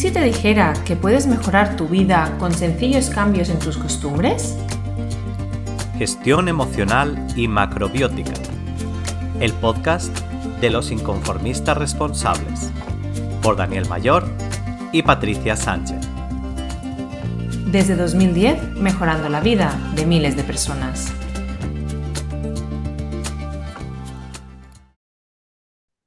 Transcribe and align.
si 0.00 0.10
te 0.10 0.22
dijera 0.22 0.72
que 0.86 0.96
puedes 0.96 1.26
mejorar 1.26 1.76
tu 1.76 1.86
vida 1.86 2.34
con 2.38 2.54
sencillos 2.54 3.10
cambios 3.10 3.50
en 3.50 3.58
tus 3.58 3.76
costumbres? 3.76 4.56
Gestión 5.98 6.48
emocional 6.48 7.26
y 7.36 7.48
macrobiótica. 7.48 8.32
El 9.40 9.52
podcast 9.52 10.18
de 10.62 10.70
los 10.70 10.90
inconformistas 10.90 11.76
responsables. 11.76 12.70
Por 13.42 13.56
Daniel 13.56 13.86
Mayor 13.90 14.26
y 14.90 15.02
Patricia 15.02 15.54
Sánchez. 15.54 15.98
Desde 17.66 17.94
2010, 17.94 18.76
mejorando 18.76 19.28
la 19.28 19.42
vida 19.42 19.78
de 19.96 20.06
miles 20.06 20.34
de 20.34 20.44
personas. 20.44 21.12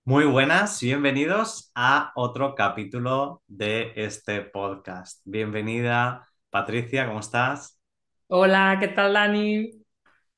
Muy 0.06 0.26
buenas 0.26 0.84
y 0.84 0.88
bienvenidos 0.88 1.72
a 1.76 2.12
otro 2.16 2.56
capítulo 2.56 3.42
de 3.48 3.94
este 3.96 4.42
podcast. 4.42 5.22
Bienvenida, 5.24 6.28
Patricia, 6.50 7.08
¿cómo 7.08 7.22
estás? 7.22 7.80
Hola, 8.28 8.76
¿qué 8.82 8.90
tal, 8.90 9.14
Dani? 9.14 9.72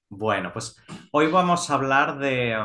Bueno, 0.07 0.53
pues 0.53 0.79
hoy 1.11 1.31
vamos 1.31 1.67
a 1.67 1.73
hablar 1.73 2.20
de, 2.20 2.55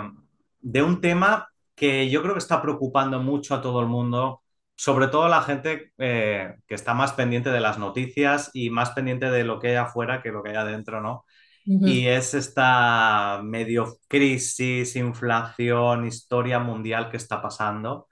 un 0.83 1.01
tema 1.01 1.49
que 1.75 2.11
yo 2.11 2.21
creo 2.21 2.35
que 2.35 2.39
está 2.39 2.61
preocupando 2.61 3.19
mucho 3.19 3.55
a 3.55 3.63
todo 3.63 3.81
el 3.81 3.87
mundo, 3.87 4.43
sobre 4.77 5.09
todo 5.09 5.25
a 5.25 5.31
la 5.31 5.41
gente 5.41 5.95
eh, 5.97 6.55
que 6.67 6.75
está 6.75 6.93
más 6.93 7.15
pendiente 7.15 7.49
de 7.49 7.61
las 7.61 7.79
noticias 7.79 8.51
y 8.53 8.69
más 8.69 8.91
pendiente 8.91 9.31
de 9.31 9.45
lo 9.45 9.59
que 9.59 9.69
hay 9.69 9.77
afuera 9.77 10.21
que 10.21 10.33
lo 10.33 10.43
que 10.43 10.51
hay 10.51 10.57
adentro, 10.57 11.01
¿no? 11.01 11.25
Y 11.65 12.07
es 12.07 12.35
esta 12.35 13.41
medio 13.45 13.99
crisis, 14.09 14.97
inflación, 14.97 16.07
historia 16.07 16.59
mundial 16.59 17.11
que 17.11 17.17
está 17.17 17.41
pasando. 17.43 18.09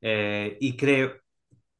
Eh, 0.00 0.56
y 0.60 0.76
creo 0.76 1.14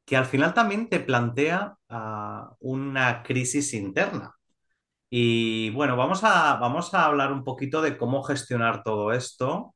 que 0.05 0.17
al 0.17 0.25
final 0.25 0.53
también 0.53 0.89
te 0.89 0.99
plantea 1.01 1.75
ah, 1.89 2.55
una 2.59 3.23
crisis 3.23 3.73
interna. 3.73 4.33
Y 5.09 5.69
bueno, 5.71 5.95
vamos 5.97 6.23
a, 6.23 6.55
vamos 6.57 6.93
a 6.93 7.05
hablar 7.05 7.31
un 7.31 7.43
poquito 7.43 7.81
de 7.81 7.97
cómo 7.97 8.23
gestionar 8.23 8.83
todo 8.83 9.13
esto 9.13 9.75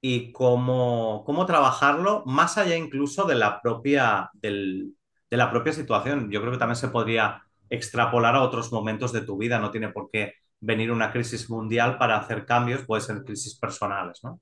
y 0.00 0.32
cómo, 0.32 1.24
cómo 1.26 1.46
trabajarlo 1.46 2.24
más 2.26 2.58
allá 2.58 2.76
incluso 2.76 3.26
de 3.26 3.34
la 3.36 3.60
propia, 3.62 4.30
de 4.34 4.92
la 5.30 5.50
propia 5.50 5.72
situación. 5.72 6.30
Yo 6.30 6.40
creo 6.40 6.52
que 6.52 6.58
también 6.58 6.76
se 6.76 6.88
podría 6.88 7.42
extrapolar 7.70 8.34
a 8.36 8.42
otros 8.42 8.72
momentos 8.72 9.12
de 9.12 9.22
tu 9.22 9.36
vida, 9.38 9.58
no 9.58 9.70
tiene 9.70 9.90
por 9.90 10.10
qué 10.10 10.34
venir 10.60 10.90
una 10.90 11.12
crisis 11.12 11.48
mundial 11.50 11.98
para 11.98 12.18
hacer 12.18 12.44
cambios, 12.44 12.84
puede 12.84 13.02
ser 13.02 13.22
crisis 13.24 13.58
personales, 13.58 14.20
¿no? 14.22 14.40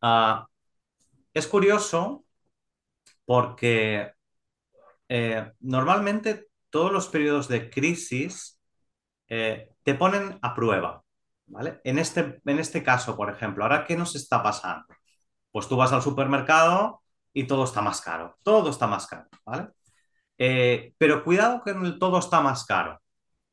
Ah, 0.00 0.46
es 1.32 1.46
curioso 1.46 2.24
porque 3.24 4.12
eh, 5.08 5.52
normalmente 5.60 6.48
todos 6.70 6.92
los 6.92 7.08
periodos 7.08 7.48
de 7.48 7.70
crisis 7.70 8.60
eh, 9.28 9.70
te 9.82 9.94
ponen 9.94 10.38
a 10.42 10.54
prueba, 10.54 11.02
¿vale? 11.46 11.80
En 11.84 11.98
este, 11.98 12.40
en 12.44 12.58
este 12.58 12.82
caso, 12.82 13.16
por 13.16 13.30
ejemplo, 13.30 13.64
¿ahora 13.64 13.84
qué 13.84 13.96
nos 13.96 14.14
está 14.14 14.42
pasando? 14.42 14.84
Pues 15.50 15.68
tú 15.68 15.76
vas 15.76 15.92
al 15.92 16.02
supermercado 16.02 17.02
y 17.32 17.44
todo 17.44 17.64
está 17.64 17.80
más 17.80 18.00
caro, 18.00 18.36
todo 18.42 18.70
está 18.70 18.86
más 18.86 19.06
caro, 19.06 19.28
¿vale? 19.44 19.68
Eh, 20.38 20.94
pero 20.98 21.24
cuidado 21.24 21.62
que 21.62 21.74
todo 21.98 22.18
está 22.18 22.40
más 22.40 22.64
caro. 22.64 23.00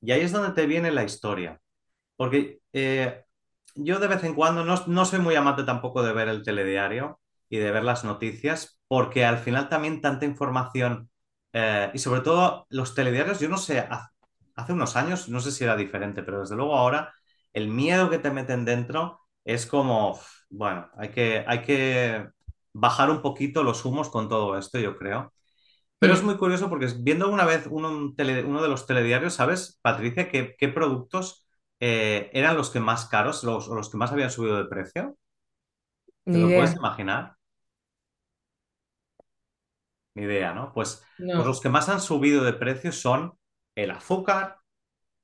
Y 0.02 0.12
ahí 0.12 0.22
es 0.22 0.32
donde 0.32 0.54
te 0.54 0.66
viene 0.66 0.92
la 0.92 1.04
historia. 1.04 1.60
Porque 2.22 2.62
eh, 2.72 3.24
yo 3.74 3.98
de 3.98 4.08
vez 4.08 4.24
en 4.24 4.36
cuando 4.36 4.64
no, 4.64 5.06
soy 5.06 5.18
muy 5.18 5.34
amante 5.34 5.64
tampoco 5.64 6.04
de 6.04 6.14
ver 6.14 6.28
el 6.28 6.44
telediario 6.44 7.20
y 7.50 7.58
de 7.58 7.72
ver 7.72 7.84
las 7.84 8.04
noticias, 8.04 8.80
porque 8.88 9.26
al 9.26 9.40
final 9.40 9.70
también 9.70 10.02
tanta 10.02 10.26
información 10.26 11.10
eh, 11.52 11.90
y 11.96 11.98
sobre 11.98 12.22
todo 12.22 12.68
los 12.70 12.94
telediarios, 12.94 13.40
yo 13.40 13.50
no 13.50 13.58
sé, 13.58 13.88
hace 14.54 14.72
unos 14.72 14.96
años 14.96 15.30
no 15.30 15.40
sé 15.40 15.52
si 15.52 15.64
era 15.64 15.76
diferente, 15.76 16.22
pero 16.22 16.42
desde 16.42 16.56
luego 16.56 16.78
ahora 16.78 17.12
el 17.54 17.70
miedo 17.70 18.12
que 18.12 18.20
te 18.20 18.30
meten 18.30 18.66
dentro 18.66 19.22
es 19.44 19.66
como, 19.66 20.20
bueno, 20.52 20.92
hay 20.98 21.10
que, 21.10 21.44
hay 21.48 21.64
que 21.64 22.28
bajar 22.72 23.10
un 23.10 23.24
poquito 23.24 23.64
los 23.64 23.84
humos 23.84 24.10
con 24.12 24.30
todo 24.30 24.60
esto, 24.60 24.78
yo 24.78 24.96
creo. 24.96 25.34
Pero 25.98 26.14
es 26.14 26.22
muy 26.22 26.38
curioso 26.38 26.70
porque 26.70 26.88
viendo 27.00 27.30
una 27.30 27.46
vez 27.46 27.66
uno, 27.68 28.14
de 28.16 28.44
los 28.70 28.86
telediarios, 28.86 29.34
¿sabes, 29.34 29.80
Patricia, 29.82 30.30
qué, 30.30 30.56
qué 30.60 30.68
productos 30.70 31.41
eh, 31.84 32.30
eran 32.34 32.56
los 32.56 32.70
que 32.70 32.80
más 32.80 33.08
caros, 33.08 33.44
los, 33.44 33.68
los 33.68 33.90
que 33.90 33.98
más 33.98 34.12
habían 34.12 34.30
subido 34.30 34.56
de 34.58 34.70
precio. 34.70 35.18
¿Te 36.24 36.38
lo 36.38 36.46
puedes 36.46 36.76
imaginar? 36.76 37.36
Ni 40.14 40.24
idea, 40.24 40.54
¿no? 40.54 40.72
Pues, 40.74 41.04
pues, 41.18 41.46
los 41.46 41.60
que 41.60 41.70
más 41.70 41.90
han 41.90 42.00
subido 42.00 42.44
de 42.44 42.54
precio 42.54 42.92
son 42.92 43.34
el 43.74 43.90
azúcar, 43.90 44.58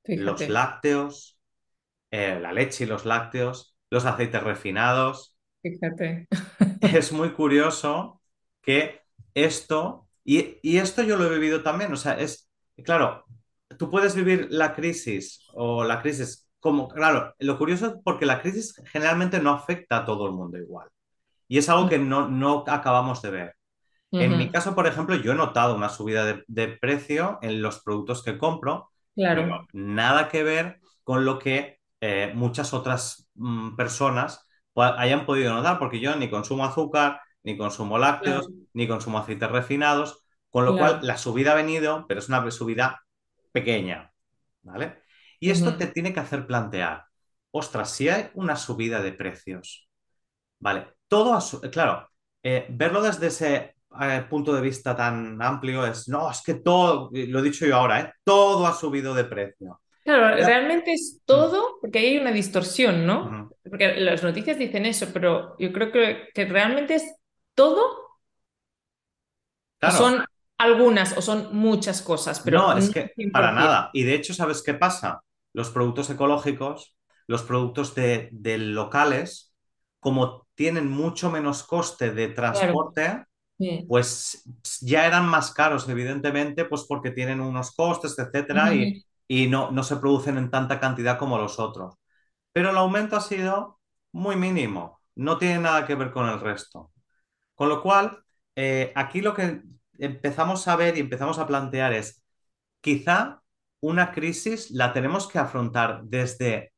los 0.04 0.48
lácteos, 0.48 1.38
eh, 2.10 2.40
la 2.40 2.52
leche 2.52 2.84
y 2.84 2.86
los 2.88 3.04
lácteos, 3.04 3.76
los 3.88 4.04
aceites 4.04 4.42
refinados. 4.42 5.36
Fíjate. 5.62 6.26
Es 6.80 7.12
muy 7.12 7.34
curioso 7.34 8.20
que 8.62 9.02
esto, 9.34 10.08
y, 10.24 10.58
y, 10.62 10.78
esto 10.78 11.02
yo 11.02 11.16
lo 11.16 11.26
he 11.26 11.38
vivido 11.38 11.62
también, 11.62 11.92
o 11.92 11.96
sea, 11.96 12.18
es, 12.18 12.50
claro, 12.84 13.24
tú 13.78 13.90
puedes 13.90 14.16
vivir 14.16 14.48
la 14.50 14.74
crisis 14.74 15.46
o 15.52 15.84
la 15.84 16.02
crisis 16.02 16.47
como, 16.60 16.88
claro, 16.88 17.34
lo 17.38 17.58
curioso 17.58 17.86
es 17.86 17.92
porque 18.04 18.26
la 18.26 18.40
crisis 18.40 18.74
generalmente 18.86 19.40
no 19.40 19.50
afecta 19.50 19.98
a 19.98 20.04
todo 20.04 20.26
el 20.26 20.32
mundo 20.32 20.58
igual. 20.58 20.88
Y 21.46 21.58
es 21.58 21.68
algo 21.68 21.88
que 21.88 21.98
no, 21.98 22.28
no 22.28 22.64
acabamos 22.66 23.22
de 23.22 23.30
ver. 23.30 23.54
En 24.10 24.38
mi 24.38 24.50
caso, 24.50 24.74
por 24.74 24.86
ejemplo, 24.86 25.16
yo 25.16 25.32
he 25.32 25.34
notado 25.34 25.76
una 25.76 25.90
subida 25.90 26.42
de, 26.46 26.68
precio 26.68 27.38
en 27.42 27.60
los 27.60 27.80
productos 27.80 28.22
que 28.22 28.38
compro, 28.38 28.90
claro. 29.14 29.66
nada 29.72 30.28
que 30.28 30.42
ver 30.42 30.80
con 31.04 31.26
lo 31.26 31.38
que 31.38 31.78
eh, 32.00 32.32
muchas 32.34 32.72
otras 32.72 33.28
mm, 33.34 33.76
personas 33.76 34.46
hayan 34.74 35.26
podido 35.26 35.52
notar, 35.52 35.78
porque 35.78 36.00
yo 36.00 36.16
ni 36.16 36.30
consumo 36.30 36.64
azúcar, 36.64 37.20
ni 37.42 37.58
consumo 37.58 37.98
lácteos, 37.98 38.48
ni 38.72 38.86
consumo 38.86 39.18
aceites 39.18 39.50
refinados, 39.50 40.24
con 40.50 40.64
lo 40.64 40.76
cual 40.76 41.00
la 41.02 41.18
subida 41.18 41.52
ha 41.52 41.56
venido, 41.56 42.06
pero 42.08 42.20
es 42.20 42.28
una 42.28 42.50
subida 42.50 43.02
pequeña, 43.52 44.12
¿vale? 44.62 45.02
Y 45.40 45.50
esto 45.50 45.76
te 45.76 45.86
tiene 45.86 46.12
que 46.12 46.20
hacer 46.20 46.46
plantear, 46.46 47.04
ostras, 47.50 47.90
si 47.92 48.08
hay 48.08 48.30
una 48.34 48.56
subida 48.56 49.00
de 49.02 49.12
precios, 49.12 49.88
¿vale? 50.58 50.88
Todo, 51.06 51.38
claro, 51.70 52.08
eh, 52.42 52.66
verlo 52.70 53.02
desde 53.02 53.28
ese 53.28 53.74
eh, 54.00 54.26
punto 54.28 54.54
de 54.54 54.60
vista 54.60 54.94
tan 54.94 55.40
amplio 55.40 55.86
es, 55.86 56.08
no, 56.08 56.30
es 56.30 56.42
que 56.42 56.54
todo, 56.54 57.10
lo 57.12 57.38
he 57.38 57.42
dicho 57.42 57.66
yo 57.66 57.76
ahora, 57.76 58.00
¿eh? 58.00 58.12
todo 58.24 58.66
ha 58.66 58.74
subido 58.74 59.14
de 59.14 59.24
precio. 59.24 59.80
Claro, 60.04 60.36
realmente 60.36 60.92
es 60.92 61.20
todo, 61.24 61.78
porque 61.82 61.98
hay 61.98 62.16
una 62.16 62.32
distorsión, 62.32 63.04
¿no? 63.04 63.50
Porque 63.62 63.96
las 63.96 64.22
noticias 64.22 64.58
dicen 64.58 64.86
eso, 64.86 65.08
pero 65.12 65.54
yo 65.58 65.70
creo 65.70 65.92
que, 65.92 66.28
que 66.34 66.46
realmente 66.46 66.94
es 66.94 67.14
todo. 67.54 68.18
Son 69.90 70.24
algunas 70.56 71.16
o 71.16 71.20
son 71.20 71.54
muchas 71.54 72.00
cosas, 72.00 72.40
pero 72.40 72.58
no, 72.58 72.78
es 72.78 72.90
que 72.90 73.12
para 73.30 73.52
nada. 73.52 73.90
Y 73.92 74.02
de 74.02 74.14
hecho, 74.14 74.32
¿sabes 74.32 74.62
qué 74.62 74.74
pasa? 74.74 75.22
Los 75.58 75.70
productos 75.70 76.08
ecológicos, 76.08 76.96
los 77.26 77.42
productos 77.42 77.92
de, 77.96 78.30
locales, 78.58 79.52
como 79.98 80.46
tienen 80.54 80.88
mucho 80.88 81.32
menos 81.32 81.64
coste 81.64 82.12
de 82.12 82.28
transporte, 82.28 83.24
pues 83.88 84.44
ya 84.80 85.04
eran 85.04 85.28
más 85.28 85.52
caros, 85.52 85.88
evidentemente, 85.88 86.64
pues 86.64 86.84
porque 86.88 87.10
tienen 87.10 87.40
unos 87.40 87.74
costes, 87.74 88.16
etcétera, 88.16 88.72
y, 89.26 89.48
no, 89.48 89.72
no 89.72 89.82
se 89.82 89.96
producen 89.96 90.38
en 90.38 90.48
tanta 90.48 90.78
cantidad 90.78 91.18
como 91.18 91.38
los 91.38 91.58
otros. 91.58 91.96
Pero 92.52 92.70
el 92.70 92.76
aumento 92.76 93.16
ha 93.16 93.20
sido 93.20 93.80
muy 94.12 94.36
mínimo, 94.36 95.00
no 95.16 95.38
tiene 95.38 95.58
nada 95.58 95.88
que 95.88 95.96
ver 95.96 96.12
con 96.12 96.28
el 96.28 96.38
resto. 96.38 96.92
Con 97.56 97.68
lo 97.68 97.82
cual, 97.82 98.22
eh, 98.54 98.92
aquí 98.94 99.22
lo 99.22 99.34
que 99.34 99.60
empezamos 99.98 100.68
a 100.68 100.76
ver 100.76 100.96
y 100.96 101.00
empezamos 101.00 101.40
a 101.40 101.48
plantear 101.48 101.94
es, 101.94 102.22
quizá 102.80 103.42
una 103.80 104.12
crisis 104.12 104.70
la 104.70 104.92
tenemos 104.92 105.28
que 105.28 105.38
afrontar 105.38 106.02
desde, 106.04 106.72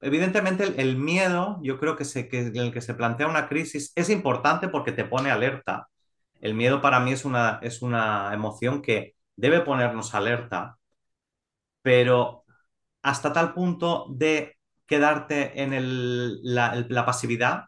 evidentemente 0.00 0.64
el, 0.64 0.96
miedo, 0.96 1.58
yo 1.62 1.78
creo 1.78 1.96
que, 1.96 2.04
se, 2.04 2.28
que 2.28 2.40
el 2.48 2.72
que 2.72 2.80
se 2.80 2.94
plantea 2.94 3.28
una 3.28 3.48
crisis 3.48 3.92
es 3.94 4.10
importante 4.10 4.68
porque 4.68 4.92
te 4.92 5.04
pone 5.04 5.30
alerta. 5.30 5.88
El 6.40 6.54
miedo 6.54 6.80
para 6.80 7.00
mí 7.00 7.12
es 7.12 7.24
una, 7.24 7.60
es 7.62 7.82
una 7.82 8.32
emoción 8.34 8.82
que 8.82 9.14
debe 9.36 9.60
ponernos 9.60 10.14
alerta, 10.14 10.78
pero 11.82 12.44
hasta 13.02 13.32
tal 13.32 13.54
punto 13.54 14.06
de 14.10 14.56
quedarte 14.86 15.62
en 15.62 15.72
la, 16.42 16.84
la, 16.88 17.06
pasividad, 17.06 17.66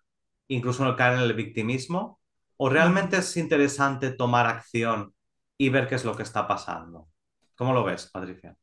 incluso 0.49 0.87
en 0.87 0.95
caer 0.95 1.15
en 1.15 1.21
el 1.21 1.35
victimismo, 1.35 2.21
o 2.57 2.69
realmente 2.69 3.17
es 3.19 3.37
interesante 3.37 4.13
tomar 4.13 4.47
acción 4.47 5.15
y 5.59 5.71
ver 5.71 5.89
qué 5.89 5.95
es 5.97 6.05
lo 6.05 6.17
que 6.17 6.23
está 6.23 6.47
pasando. 6.47 7.09
¿Cómo 7.57 7.73
lo 7.73 7.85
ves, 7.85 8.11
Patricia? 8.13 8.57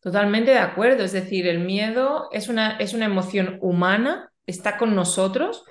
Totalmente 0.00 0.52
de 0.52 0.58
acuerdo, 0.58 1.04
es 1.04 1.12
decir, 1.12 1.46
el 1.48 1.58
miedo 1.58 2.28
es 2.30 2.48
una, 2.48 2.76
es 2.76 2.94
una 2.94 3.06
emoción 3.06 3.58
humana, 3.60 4.30
está 4.46 4.76
con 4.76 4.94
nosotros. 4.94 5.64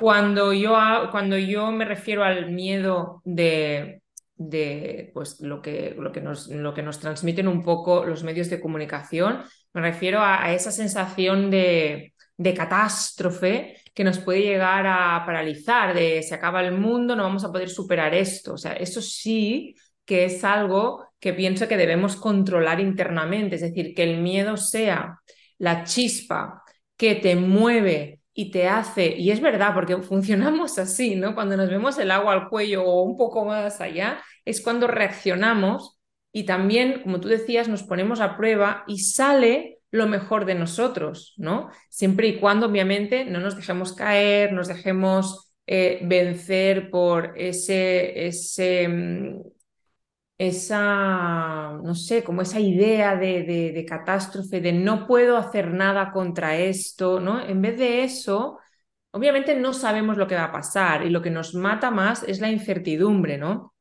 Cuando 0.00 0.52
yo, 0.52 0.76
cuando 1.10 1.36
yo 1.36 1.70
me 1.72 1.84
refiero 1.84 2.24
al 2.24 2.50
miedo 2.50 3.20
de, 3.24 4.02
de 4.36 5.10
pues, 5.12 5.40
lo, 5.40 5.60
que, 5.60 5.94
lo, 5.98 6.12
que 6.12 6.20
nos, 6.20 6.48
lo 6.48 6.72
que 6.74 6.82
nos 6.82 7.00
transmiten 7.00 7.48
un 7.48 7.62
poco 7.62 8.04
los 8.04 8.22
medios 8.22 8.48
de 8.48 8.60
comunicación. 8.60 9.42
Me 9.72 9.82
refiero 9.82 10.20
a, 10.22 10.52
esa 10.52 10.70
sensación 10.70 11.50
de, 11.50 12.14
de, 12.36 12.54
catástrofe 12.54 13.76
que 13.94 14.04
nos 14.04 14.18
puede 14.18 14.40
llegar 14.40 14.86
a 14.86 15.22
paralizar, 15.26 15.94
de 15.94 16.22
se 16.22 16.34
acaba 16.34 16.62
el 16.62 16.72
mundo, 16.72 17.14
no 17.14 17.22
vamos 17.22 17.44
a 17.44 17.52
poder 17.52 17.68
superar 17.68 18.14
esto. 18.14 18.54
O 18.54 18.58
sea, 18.58 18.72
eso 18.72 19.02
sí 19.02 19.74
que 20.04 20.24
es 20.26 20.44
algo 20.44 21.05
que 21.20 21.32
pienso 21.32 21.68
que 21.68 21.76
debemos 21.76 22.16
controlar 22.16 22.80
internamente, 22.80 23.56
es 23.56 23.62
decir, 23.62 23.94
que 23.94 24.02
el 24.02 24.18
miedo 24.18 24.56
sea 24.56 25.20
la 25.58 25.84
chispa 25.84 26.62
que 26.96 27.14
te 27.14 27.36
mueve 27.36 28.20
y 28.34 28.50
te 28.50 28.68
hace, 28.68 29.16
y 29.16 29.30
es 29.30 29.40
verdad, 29.40 29.72
porque 29.74 29.96
funcionamos 30.02 30.78
así, 30.78 31.16
¿no? 31.16 31.34
Cuando 31.34 31.56
nos 31.56 31.70
vemos 31.70 31.98
el 31.98 32.10
agua 32.10 32.32
al 32.32 32.48
cuello 32.48 32.84
o 32.84 33.02
un 33.02 33.16
poco 33.16 33.44
más 33.44 33.80
allá, 33.80 34.22
es 34.44 34.60
cuando 34.60 34.86
reaccionamos 34.86 35.98
y 36.32 36.44
también, 36.44 37.00
como 37.02 37.18
tú 37.18 37.28
decías, 37.28 37.68
nos 37.68 37.82
ponemos 37.82 38.20
a 38.20 38.36
prueba 38.36 38.84
y 38.86 38.98
sale 38.98 39.78
lo 39.90 40.06
mejor 40.06 40.44
de 40.44 40.54
nosotros, 40.54 41.34
¿no? 41.38 41.70
Siempre 41.88 42.28
y 42.28 42.38
cuando, 42.38 42.66
obviamente, 42.66 43.24
no 43.24 43.40
nos 43.40 43.56
dejemos 43.56 43.94
caer, 43.94 44.52
nos 44.52 44.68
dejemos 44.68 45.54
eh, 45.66 46.00
vencer 46.02 46.90
por 46.90 47.32
ese, 47.36 48.26
ese 48.26 48.86
mm, 48.86 49.40
esa, 50.38 51.78
no 51.82 51.94
sé, 51.94 52.22
como 52.22 52.42
esa 52.42 52.60
idea 52.60 53.16
de, 53.16 53.42
de, 53.44 53.84
catástrofe, 53.86 54.60
de 54.60 54.72
no 54.72 55.06
puedo 55.06 55.36
hacer 55.36 55.72
nada 55.72 56.12
contra 56.12 56.56
esto, 56.56 57.20
¿no? 57.20 57.40
En 57.40 57.62
vez 57.62 57.78
de 57.78 58.04
eso, 58.04 58.58
obviamente 59.12 59.54
no 59.56 59.72
sabemos 59.72 60.16
lo 60.18 60.26
que 60.26 60.34
va 60.34 60.44
a 60.44 60.52
pasar 60.52 61.06
y 61.06 61.10
lo 61.10 61.22
que 61.22 61.30
nos 61.30 61.54
mata 61.54 61.90
más 61.90 62.22
es 62.22 62.40
la 62.40 62.50
incertidumbre, 62.50 63.38
¿no? 63.38 63.74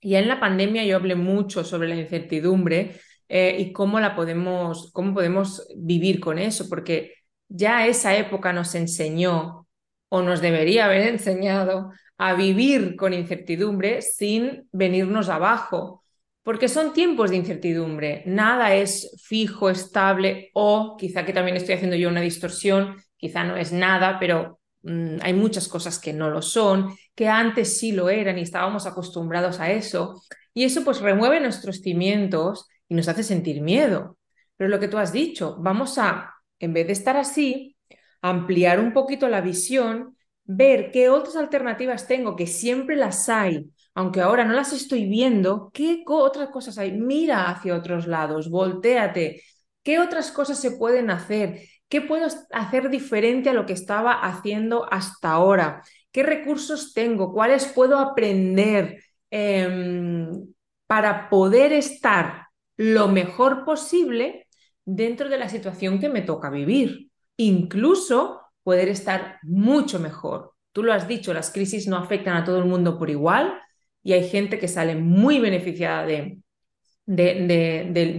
Y 0.00 0.14
en 0.16 0.28
la 0.28 0.40
pandemia 0.40 0.84
yo 0.84 0.96
hablé 0.96 1.14
mucho 1.14 1.64
sobre 1.64 1.88
la 1.88 1.96
incertidumbre 1.96 2.98
eh, 3.28 3.56
y 3.58 3.72
cómo 3.72 4.00
la 4.00 4.16
podemos, 4.16 4.90
cómo 4.92 5.14
podemos 5.14 5.68
vivir 5.76 6.20
con 6.20 6.38
eso, 6.38 6.68
porque 6.68 7.14
ya 7.48 7.86
esa 7.86 8.16
época 8.16 8.52
nos 8.52 8.74
enseñó 8.74 9.66
o 10.10 10.22
nos 10.22 10.42
debería 10.42 10.84
haber 10.84 11.08
enseñado 11.08 11.92
a 12.18 12.34
vivir 12.34 12.96
con 12.96 13.14
incertidumbre 13.14 14.02
sin 14.02 14.68
venirnos 14.72 15.30
abajo, 15.30 16.04
porque 16.42 16.68
son 16.68 16.92
tiempos 16.92 17.30
de 17.30 17.36
incertidumbre, 17.36 18.22
nada 18.26 18.74
es 18.74 19.16
fijo, 19.24 19.70
estable 19.70 20.50
o 20.52 20.96
quizá 20.98 21.24
que 21.24 21.32
también 21.32 21.56
estoy 21.56 21.76
haciendo 21.76 21.96
yo 21.96 22.08
una 22.08 22.20
distorsión, 22.20 22.96
quizá 23.16 23.44
no 23.44 23.56
es 23.56 23.72
nada, 23.72 24.18
pero 24.18 24.60
mm, 24.82 25.16
hay 25.22 25.32
muchas 25.32 25.68
cosas 25.68 25.98
que 25.98 26.12
no 26.12 26.28
lo 26.28 26.42
son, 26.42 26.94
que 27.14 27.28
antes 27.28 27.78
sí 27.78 27.92
lo 27.92 28.10
eran 28.10 28.36
y 28.36 28.42
estábamos 28.42 28.86
acostumbrados 28.86 29.60
a 29.60 29.70
eso, 29.70 30.20
y 30.52 30.64
eso 30.64 30.84
pues 30.84 31.00
remueve 31.00 31.40
nuestros 31.40 31.80
cimientos 31.80 32.68
y 32.88 32.94
nos 32.94 33.08
hace 33.08 33.22
sentir 33.22 33.62
miedo. 33.62 34.18
Pero 34.56 34.68
lo 34.68 34.80
que 34.80 34.88
tú 34.88 34.98
has 34.98 35.12
dicho, 35.12 35.56
vamos 35.60 35.96
a, 35.98 36.34
en 36.58 36.72
vez 36.72 36.86
de 36.86 36.92
estar 36.92 37.16
así, 37.16 37.76
ampliar 38.22 38.80
un 38.80 38.92
poquito 38.92 39.28
la 39.28 39.40
visión 39.40 40.16
ver 40.52 40.90
qué 40.90 41.08
otras 41.08 41.36
alternativas 41.36 42.08
tengo, 42.08 42.34
que 42.34 42.48
siempre 42.48 42.96
las 42.96 43.28
hay, 43.28 43.70
aunque 43.94 44.20
ahora 44.20 44.44
no 44.44 44.52
las 44.52 44.72
estoy 44.72 45.08
viendo, 45.08 45.70
qué 45.72 46.02
otras 46.06 46.48
cosas 46.50 46.76
hay. 46.78 46.92
Mira 46.92 47.48
hacia 47.48 47.76
otros 47.76 48.08
lados, 48.08 48.50
volteate, 48.50 49.42
qué 49.84 50.00
otras 50.00 50.32
cosas 50.32 50.58
se 50.60 50.72
pueden 50.72 51.10
hacer, 51.10 51.60
qué 51.88 52.00
puedo 52.00 52.26
hacer 52.50 52.90
diferente 52.90 53.50
a 53.50 53.52
lo 53.52 53.64
que 53.64 53.74
estaba 53.74 54.12
haciendo 54.12 54.92
hasta 54.92 55.30
ahora, 55.30 55.82
qué 56.10 56.24
recursos 56.24 56.94
tengo, 56.94 57.32
cuáles 57.32 57.66
puedo 57.66 57.98
aprender 57.98 59.04
em, 59.30 60.48
para 60.86 61.28
poder 61.28 61.72
estar 61.72 62.48
lo 62.76 63.08
mejor 63.08 63.64
posible 63.64 64.48
dentro 64.84 65.28
de 65.28 65.38
la 65.38 65.48
situación 65.48 66.00
que 66.00 66.08
me 66.08 66.22
toca 66.22 66.50
vivir. 66.50 67.09
Incluso 67.40 68.42
poder 68.62 68.90
estar 68.90 69.38
mucho 69.42 69.98
mejor. 69.98 70.52
Tú 70.72 70.82
lo 70.82 70.92
has 70.92 71.08
dicho, 71.08 71.32
las 71.32 71.50
crisis 71.50 71.86
no 71.86 71.96
afectan 71.96 72.36
a 72.36 72.44
todo 72.44 72.58
el 72.58 72.66
mundo 72.66 72.98
por 72.98 73.08
igual 73.08 73.58
y 74.02 74.12
hay 74.12 74.28
gente 74.28 74.58
que 74.58 74.68
sale 74.68 74.94
muy 74.94 75.40
beneficiada 75.40 76.04
de, 76.04 76.38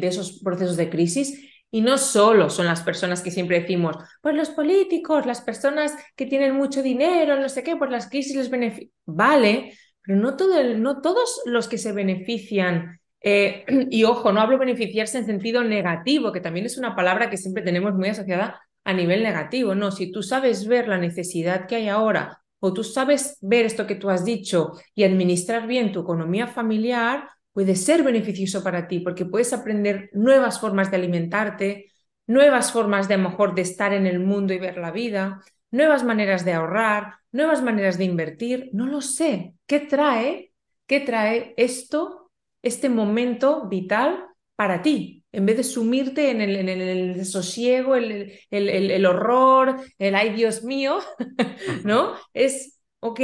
esos 0.01 0.41
procesos 0.41 0.75
de 0.75 0.89
crisis. 0.89 1.39
Y 1.69 1.81
no 1.81 1.99
solo 1.99 2.49
son 2.49 2.65
las 2.65 2.81
personas 2.81 3.21
que 3.21 3.29
siempre 3.29 3.61
decimos, 3.61 3.95
pues 4.23 4.35
los 4.35 4.49
políticos, 4.49 5.27
las 5.27 5.41
personas 5.41 5.95
que 6.15 6.25
tienen 6.25 6.55
mucho 6.55 6.81
dinero, 6.81 7.39
no 7.39 7.47
sé 7.47 7.61
qué, 7.61 7.75
pues 7.75 7.91
las 7.91 8.09
crisis 8.09 8.35
les 8.35 8.49
benefician. 8.49 8.91
Vale, 9.05 9.77
pero 10.01 10.17
no 10.17 11.01
todos 11.01 11.41
los 11.45 11.67
que 11.67 11.77
se 11.77 11.91
benefician, 11.91 12.99
eh, 13.21 13.65
y 13.91 14.03
ojo, 14.03 14.31
no 14.31 14.41
hablo 14.41 14.57
beneficiarse 14.57 15.19
en 15.19 15.27
sentido 15.27 15.63
negativo, 15.63 16.31
que 16.31 16.41
también 16.41 16.65
es 16.65 16.79
una 16.79 16.95
palabra 16.95 17.29
que 17.29 17.37
siempre 17.37 17.61
tenemos 17.61 17.93
muy 17.93 18.09
asociada 18.09 18.59
a 18.83 18.93
nivel 18.93 19.23
negativo, 19.23 19.75
no, 19.75 19.91
si 19.91 20.11
tú 20.11 20.23
sabes 20.23 20.67
ver 20.67 20.87
la 20.87 20.97
necesidad 20.97 21.67
que 21.67 21.75
hay 21.75 21.89
ahora 21.89 22.41
o 22.59 22.73
tú 22.73 22.83
sabes 22.83 23.37
ver 23.41 23.65
esto 23.65 23.87
que 23.87 23.95
tú 23.95 24.09
has 24.09 24.23
dicho 24.23 24.73
y 24.95 25.03
administrar 25.03 25.67
bien 25.67 25.91
tu 25.91 26.01
economía 26.01 26.47
familiar, 26.47 27.29
puede 27.53 27.75
ser 27.75 28.03
beneficioso 28.03 28.63
para 28.63 28.87
ti 28.87 28.99
porque 28.99 29.25
puedes 29.25 29.53
aprender 29.53 30.09
nuevas 30.13 30.59
formas 30.59 30.91
de 30.91 30.97
alimentarte, 30.97 31.91
nuevas 32.27 32.71
formas 32.71 33.07
de 33.07 33.17
mejor 33.17 33.55
de 33.55 33.63
estar 33.63 33.93
en 33.93 34.05
el 34.05 34.19
mundo 34.19 34.53
y 34.53 34.59
ver 34.59 34.77
la 34.77 34.91
vida, 34.91 35.41
nuevas 35.71 36.03
maneras 36.03 36.45
de 36.45 36.53
ahorrar, 36.53 37.15
nuevas 37.31 37.61
maneras 37.63 37.97
de 37.97 38.05
invertir, 38.05 38.69
no 38.73 38.85
lo 38.85 39.01
sé. 39.01 39.55
¿Qué 39.65 39.79
trae? 39.79 40.53
¿Qué 40.85 40.99
trae 40.99 41.53
esto, 41.57 42.31
este 42.61 42.89
momento 42.89 43.67
vital 43.67 44.25
para 44.61 44.83
ti? 44.83 45.25
en 45.31 45.45
vez 45.47 45.57
de 45.57 45.63
sumirte 45.63 46.29
en 46.29 46.39
el, 46.39 46.55
en 46.55 46.69
el 46.69 47.13
desosiego, 47.15 47.95
el, 47.95 49.05
horror, 49.07 49.81
el 49.97 50.13
ay 50.13 50.33
Dios 50.33 50.63
mío, 50.63 50.99
¿no? 51.83 52.13
Es, 52.31 52.79
ok, 52.99 53.19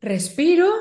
respiro 0.00 0.72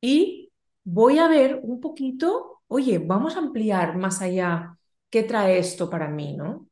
y 0.00 0.50
voy 0.82 1.18
a 1.18 1.28
ver 1.28 1.60
un 1.62 1.78
poquito, 1.78 2.62
oye, 2.68 2.98
vamos 2.98 3.36
a 3.36 3.40
ampliar 3.40 3.98
más 3.98 4.22
allá 4.22 4.78
qué 5.10 5.24
trae 5.24 5.58
esto 5.58 5.90
para 5.90 6.08
mí, 6.08 6.34
¿no? 6.38 6.66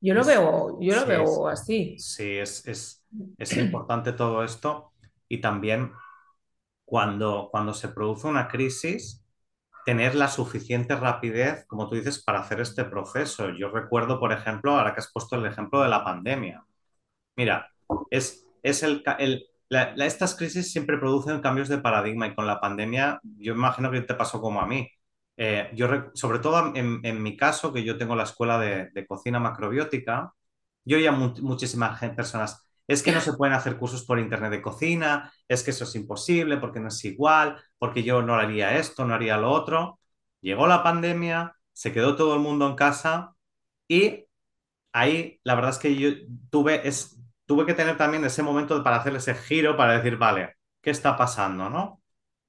Yo 0.00 0.14
lo 0.14 0.24
veo, 0.24 0.80
yo 0.80 0.96
lo 0.96 1.06
veo 1.06 1.46
así. 1.46 1.96
Sí, 1.96 2.38
es, 2.38 2.66
es, 2.66 3.06
es 3.38 3.56
importante 3.56 4.14
todo 4.14 4.42
esto 4.42 4.94
y 5.28 5.40
también 5.40 5.92
cuando, 6.84 7.50
cuando 7.52 7.72
se 7.72 7.88
produce 7.88 8.26
una 8.26 8.48
crisis, 8.48 9.22
tener 9.84 10.14
la 10.14 10.28
suficiente 10.28 10.96
rapidez, 10.96 11.64
como 11.66 11.88
tú 11.88 11.96
dices, 11.96 12.22
para 12.22 12.40
hacer 12.40 12.60
este 12.60 12.84
proceso. 12.84 13.50
Yo 13.50 13.70
recuerdo, 13.70 14.20
por 14.20 14.32
ejemplo, 14.32 14.72
ahora 14.72 14.94
que 14.94 15.00
has 15.00 15.12
puesto 15.12 15.36
el 15.36 15.46
ejemplo 15.46 15.82
de 15.82 15.88
la 15.88 16.04
pandemia. 16.04 16.64
Mira, 17.36 17.70
es, 18.10 18.46
es 18.62 18.82
el, 18.82 19.02
estas 19.70 20.34
crisis 20.36 20.72
siempre 20.72 20.98
producen 20.98 21.40
cambios 21.40 21.68
de 21.68 21.78
paradigma 21.78 22.26
y 22.26 22.34
con 22.34 22.46
la 22.46 22.60
pandemia 22.60 23.20
yo 23.22 23.54
imagino 23.54 23.90
que 23.90 24.02
te 24.02 24.14
pasó 24.14 24.40
como 24.40 24.60
a 24.60 24.66
mí. 24.66 24.88
Eh, 25.36 25.70
yo, 25.74 25.88
sobre 26.14 26.38
todo 26.40 26.74
en, 26.74 27.00
en, 27.04 27.22
mi 27.22 27.36
caso, 27.36 27.72
que 27.72 27.84
yo 27.84 27.96
tengo 27.96 28.14
la 28.16 28.24
escuela 28.24 28.58
de, 28.58 28.90
de 28.90 29.06
cocina 29.06 29.40
macrobiótica, 29.40 30.34
yo 30.84 30.98
ya 30.98 31.12
muchísimas 31.12 32.00
personas, 32.14 32.69
es 32.90 33.02
que 33.04 33.12
no 33.12 33.20
se 33.20 33.34
pueden 33.34 33.54
hacer 33.54 33.76
cursos 33.76 34.04
por 34.04 34.18
internet 34.18 34.50
de 34.50 34.62
cocina, 34.62 35.32
es 35.48 35.62
que 35.62 35.70
eso 35.70 35.84
es 35.84 35.94
imposible 35.94 36.56
porque 36.56 36.80
no 36.80 36.88
es 36.88 37.04
igual, 37.04 37.56
porque 37.78 38.02
yo 38.02 38.22
no 38.22 38.34
haría 38.34 38.76
esto, 38.78 39.04
no 39.04 39.14
haría 39.14 39.36
lo 39.36 39.50
otro. 39.52 40.00
Llegó 40.40 40.66
la 40.66 40.82
pandemia, 40.82 41.54
se 41.72 41.92
quedó 41.92 42.16
todo 42.16 42.34
el 42.34 42.40
mundo 42.40 42.66
en 42.68 42.74
casa 42.76 43.34
y 43.88 44.26
ahí 44.92 45.40
la 45.44 45.54
verdad 45.54 45.70
es 45.72 45.78
que 45.78 45.96
yo 45.96 46.10
tuve, 46.50 46.86
es, 46.88 47.20
tuve 47.46 47.66
que 47.66 47.74
tener 47.74 47.96
también 47.96 48.24
ese 48.24 48.42
momento 48.42 48.82
para 48.84 48.96
hacer 48.96 49.14
ese 49.16 49.34
giro, 49.34 49.76
para 49.76 49.94
decir, 49.94 50.16
vale, 50.16 50.56
¿qué 50.82 50.90
está 50.90 51.16
pasando? 51.16 51.70
¿no? 51.70 52.02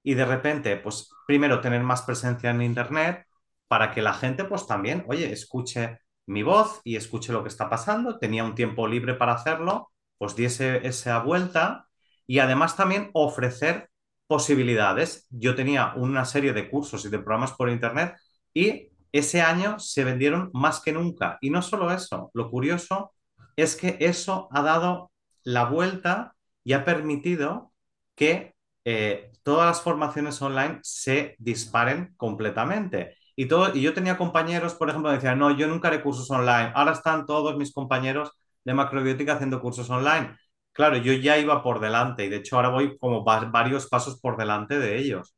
Y 0.03 0.15
de 0.15 0.25
repente, 0.25 0.77
pues 0.77 1.09
primero 1.27 1.61
tener 1.61 1.83
más 1.83 2.01
presencia 2.03 2.49
en 2.51 2.61
Internet 2.63 3.25
para 3.67 3.91
que 3.91 4.01
la 4.01 4.13
gente 4.13 4.45
pues 4.45 4.67
también, 4.67 5.05
oye, 5.07 5.31
escuche 5.31 5.99
mi 6.27 6.43
voz 6.43 6.81
y 6.83 6.95
escuche 6.95 7.33
lo 7.33 7.43
que 7.43 7.49
está 7.49 7.69
pasando. 7.69 8.17
Tenía 8.19 8.43
un 8.43 8.55
tiempo 8.55 8.87
libre 8.87 9.13
para 9.15 9.33
hacerlo 9.33 9.90
pues 10.21 10.35
diese 10.35 10.85
esa 10.87 11.17
vuelta 11.23 11.87
y 12.27 12.37
además 12.37 12.77
también 12.77 13.09
ofrecer 13.13 13.89
posibilidades. 14.27 15.25
Yo 15.31 15.55
tenía 15.55 15.93
una 15.95 16.25
serie 16.25 16.53
de 16.53 16.69
cursos 16.69 17.03
y 17.05 17.09
de 17.09 17.17
programas 17.17 17.53
por 17.53 17.71
internet 17.71 18.13
y 18.53 18.89
ese 19.11 19.41
año 19.41 19.79
se 19.79 20.03
vendieron 20.03 20.51
más 20.53 20.79
que 20.79 20.91
nunca. 20.93 21.39
Y 21.41 21.49
no 21.49 21.63
solo 21.63 21.91
eso, 21.91 22.29
lo 22.35 22.51
curioso 22.51 23.15
es 23.55 23.75
que 23.75 23.97
eso 23.99 24.47
ha 24.51 24.61
dado 24.61 25.11
la 25.43 25.65
vuelta 25.65 26.35
y 26.63 26.73
ha 26.73 26.85
permitido 26.85 27.73
que 28.13 28.53
eh, 28.85 29.31
todas 29.41 29.65
las 29.65 29.81
formaciones 29.81 30.39
online 30.39 30.77
se 30.83 31.35
disparen 31.39 32.13
completamente. 32.15 33.17
Y, 33.35 33.47
todo, 33.47 33.75
y 33.75 33.81
yo 33.81 33.95
tenía 33.95 34.19
compañeros, 34.19 34.75
por 34.75 34.87
ejemplo, 34.87 35.09
que 35.09 35.15
decían, 35.15 35.39
no, 35.39 35.49
yo 35.57 35.67
nunca 35.67 35.87
haré 35.87 36.03
cursos 36.03 36.29
online. 36.29 36.73
Ahora 36.75 36.91
están 36.91 37.25
todos 37.25 37.57
mis 37.57 37.73
compañeros 37.73 38.33
de 38.65 38.73
macrobiótica 38.73 39.33
haciendo 39.33 39.61
cursos 39.61 39.89
online. 39.89 40.35
claro, 40.73 40.97
yo 40.97 41.13
ya 41.13 41.37
iba 41.37 41.63
por 41.63 41.79
delante 41.79 42.25
y 42.25 42.29
de 42.29 42.37
hecho 42.37 42.55
ahora 42.55 42.69
voy 42.69 42.97
como 42.97 43.23
va- 43.25 43.45
varios 43.45 43.87
pasos 43.87 44.19
por 44.19 44.37
delante 44.37 44.79
de 44.79 44.97
ellos. 44.97 45.35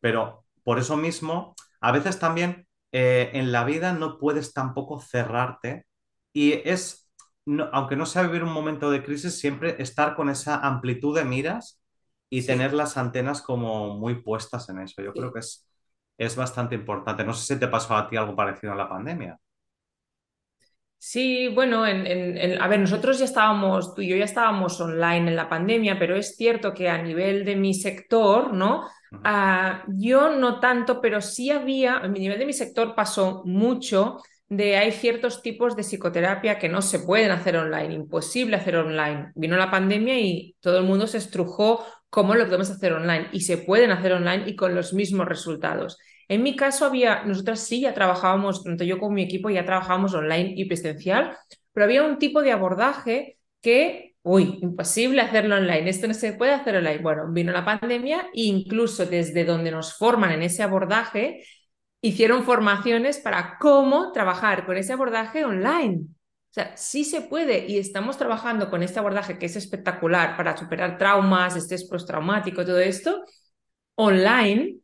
Pero 0.00 0.44
por 0.64 0.78
eso 0.78 0.96
mismo, 0.96 1.54
a 1.80 1.92
veces 1.92 2.18
también 2.18 2.66
eh, 2.92 3.30
en 3.34 3.52
la 3.52 3.64
vida 3.64 3.92
no 3.92 4.18
puedes 4.18 4.52
tampoco 4.52 5.00
cerrarte 5.00 5.86
y 6.32 6.52
es, 6.68 7.10
no- 7.44 7.68
aunque 7.72 7.96
no 7.96 8.06
sea 8.06 8.22
vivir 8.22 8.42
un 8.44 8.52
momento 8.52 8.90
de 8.90 9.02
crisis, 9.04 9.38
siempre 9.38 9.80
estar 9.82 10.14
con 10.16 10.28
esa 10.30 10.56
amplitud 10.66 11.16
de 11.16 11.24
miras 11.24 11.80
y 12.30 12.44
tener 12.46 12.72
las 12.74 12.96
antenas 12.96 13.42
como 13.42 13.96
muy 13.98 14.22
puestas 14.22 14.68
en 14.68 14.80
eso. 14.80 15.02
Yo 15.02 15.14
creo 15.14 15.32
que 15.32 15.40
es, 15.40 15.68
es 16.18 16.36
bastante 16.36 16.74
importante. 16.74 17.24
No 17.24 17.34
sé 17.34 17.54
si 17.54 17.60
te 17.60 17.68
pasó 17.68 17.96
a 17.96 18.08
ti 18.08 18.16
algo 18.16 18.36
parecido 18.36 18.72
en 18.72 18.78
la 18.78 18.88
pandemia. 18.88 19.38
Sí, 20.98 21.48
bueno, 21.48 21.86
en, 21.86 22.06
en- 22.06 22.36
en- 22.38 22.60
a 22.62 22.66
ver, 22.68 22.80
nosotros 22.80 23.18
ya 23.18 23.26
estábamos, 23.26 23.94
tú 23.94 24.02
y 24.02 24.08
yo 24.08 24.16
ya 24.16 24.24
estábamos 24.24 24.80
online 24.80 25.28
en 25.30 25.36
la 25.36 25.48
pandemia, 25.48 25.98
pero 25.98 26.16
es 26.16 26.36
cierto 26.36 26.74
que 26.74 26.88
a 26.88 27.00
nivel 27.02 27.44
de 27.44 27.54
mi 27.56 27.74
sector, 27.74 28.52
¿no? 28.52 28.82
Ah, 29.22 29.84
yo 29.88 30.34
no 30.36 30.58
tanto, 30.58 31.00
pero 31.00 31.20
sí 31.20 31.50
había, 31.50 31.98
a 31.98 32.08
nivel 32.08 32.38
de 32.38 32.46
mi 32.46 32.52
sector 32.52 32.94
pasó 32.94 33.42
mucho 33.44 34.18
de 34.48 34.76
hay 34.76 34.92
ciertos 34.92 35.42
tipos 35.42 35.76
de 35.76 35.82
psicoterapia 35.82 36.58
que 36.58 36.68
no 36.68 36.80
se 36.82 37.00
pueden 37.00 37.30
hacer 37.30 37.56
online, 37.56 37.94
imposible 37.94 38.56
hacer 38.56 38.76
online. 38.76 39.32
Vino 39.34 39.56
la 39.56 39.70
pandemia 39.70 40.18
y 40.18 40.56
todo 40.60 40.78
el 40.78 40.84
mundo 40.84 41.06
se 41.06 41.18
estrujó 41.18 41.84
cómo 42.10 42.34
lo 42.34 42.44
podemos 42.46 42.70
hacer 42.70 42.92
online 42.92 43.28
y 43.32 43.40
se 43.42 43.58
pueden 43.58 43.90
hacer 43.90 44.12
online 44.12 44.44
y 44.48 44.56
con 44.56 44.74
los 44.74 44.92
mismos 44.92 45.26
resultados. 45.28 45.98
En 46.28 46.42
mi 46.42 46.56
caso 46.56 46.84
había, 46.84 47.22
nosotras 47.24 47.60
sí 47.60 47.80
ya 47.80 47.94
trabajábamos, 47.94 48.64
tanto 48.64 48.84
yo 48.84 48.98
como 48.98 49.14
mi 49.14 49.22
equipo 49.22 49.50
ya 49.50 49.64
trabajábamos 49.64 50.14
online 50.14 50.54
y 50.56 50.64
presencial, 50.64 51.36
pero 51.72 51.84
había 51.84 52.02
un 52.02 52.18
tipo 52.18 52.42
de 52.42 52.52
abordaje 52.52 53.38
que, 53.60 54.16
uy, 54.22 54.58
imposible 54.62 55.20
hacerlo 55.20 55.56
online, 55.56 55.88
esto 55.88 56.08
no 56.08 56.14
se 56.14 56.32
puede 56.32 56.52
hacer 56.52 56.76
online. 56.76 56.98
Bueno, 56.98 57.30
vino 57.30 57.52
la 57.52 57.64
pandemia 57.64 58.28
e 58.34 58.42
incluso 58.44 59.06
desde 59.06 59.44
donde 59.44 59.70
nos 59.70 59.94
forman 59.96 60.32
en 60.32 60.42
ese 60.42 60.62
abordaje, 60.62 61.44
hicieron 62.00 62.44
formaciones 62.44 63.18
para 63.18 63.56
cómo 63.60 64.12
trabajar 64.12 64.66
con 64.66 64.76
ese 64.76 64.92
abordaje 64.92 65.44
online. 65.44 66.06
O 66.50 66.52
sea, 66.56 66.76
sí 66.76 67.04
se 67.04 67.20
puede 67.20 67.66
y 67.66 67.78
estamos 67.78 68.16
trabajando 68.16 68.70
con 68.70 68.82
este 68.82 68.98
abordaje 68.98 69.38
que 69.38 69.46
es 69.46 69.56
espectacular 69.56 70.36
para 70.36 70.56
superar 70.56 70.96
traumas, 70.98 71.54
estrés 71.54 71.86
postraumático, 71.88 72.64
todo 72.64 72.80
esto, 72.80 73.22
online 73.96 74.80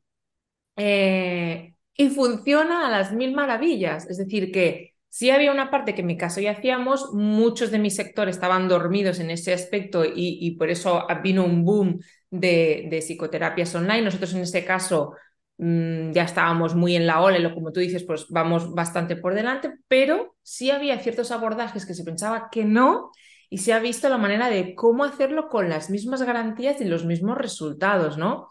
eh, 0.76 1.74
y 1.94 2.08
funciona 2.10 2.86
a 2.86 2.90
las 2.90 3.12
mil 3.12 3.34
maravillas. 3.34 4.08
Es 4.08 4.18
decir, 4.18 4.50
que 4.52 4.94
sí 5.08 5.30
había 5.30 5.52
una 5.52 5.70
parte 5.70 5.94
que 5.94 6.00
en 6.00 6.06
mi 6.06 6.16
caso 6.16 6.40
ya 6.40 6.52
hacíamos, 6.52 7.12
muchos 7.12 7.70
de 7.70 7.78
mi 7.78 7.90
sector 7.90 8.28
estaban 8.28 8.68
dormidos 8.68 9.20
en 9.20 9.30
ese 9.30 9.52
aspecto 9.52 10.04
y, 10.04 10.38
y 10.40 10.52
por 10.56 10.70
eso 10.70 11.06
vino 11.22 11.44
un 11.44 11.64
boom 11.64 12.00
de, 12.30 12.88
de, 12.90 13.02
psicoterapias 13.02 13.74
online. 13.74 14.02
Nosotros 14.02 14.32
en 14.34 14.40
ese 14.40 14.64
caso 14.64 15.14
mmm, 15.58 16.12
ya 16.12 16.24
estábamos 16.24 16.74
muy 16.74 16.96
en 16.96 17.06
la 17.06 17.20
ola 17.20 17.38
y 17.38 17.54
como 17.54 17.72
tú 17.72 17.80
dices, 17.80 18.04
pues 18.04 18.26
vamos 18.30 18.72
bastante 18.74 19.16
por 19.16 19.34
delante, 19.34 19.74
pero 19.88 20.34
sí 20.42 20.70
había 20.70 20.98
ciertos 20.98 21.30
abordajes 21.30 21.86
que 21.86 21.94
se 21.94 22.04
pensaba 22.04 22.48
que 22.50 22.64
no. 22.64 23.10
Y 23.50 23.58
se 23.58 23.74
ha 23.74 23.80
visto 23.80 24.08
la 24.08 24.16
manera 24.16 24.48
de 24.48 24.74
cómo 24.74 25.04
hacerlo 25.04 25.50
con 25.50 25.68
las 25.68 25.90
mismas 25.90 26.22
garantías 26.22 26.80
y 26.80 26.86
los 26.86 27.04
mismos 27.04 27.36
resultados, 27.36 28.16
¿no? 28.16 28.48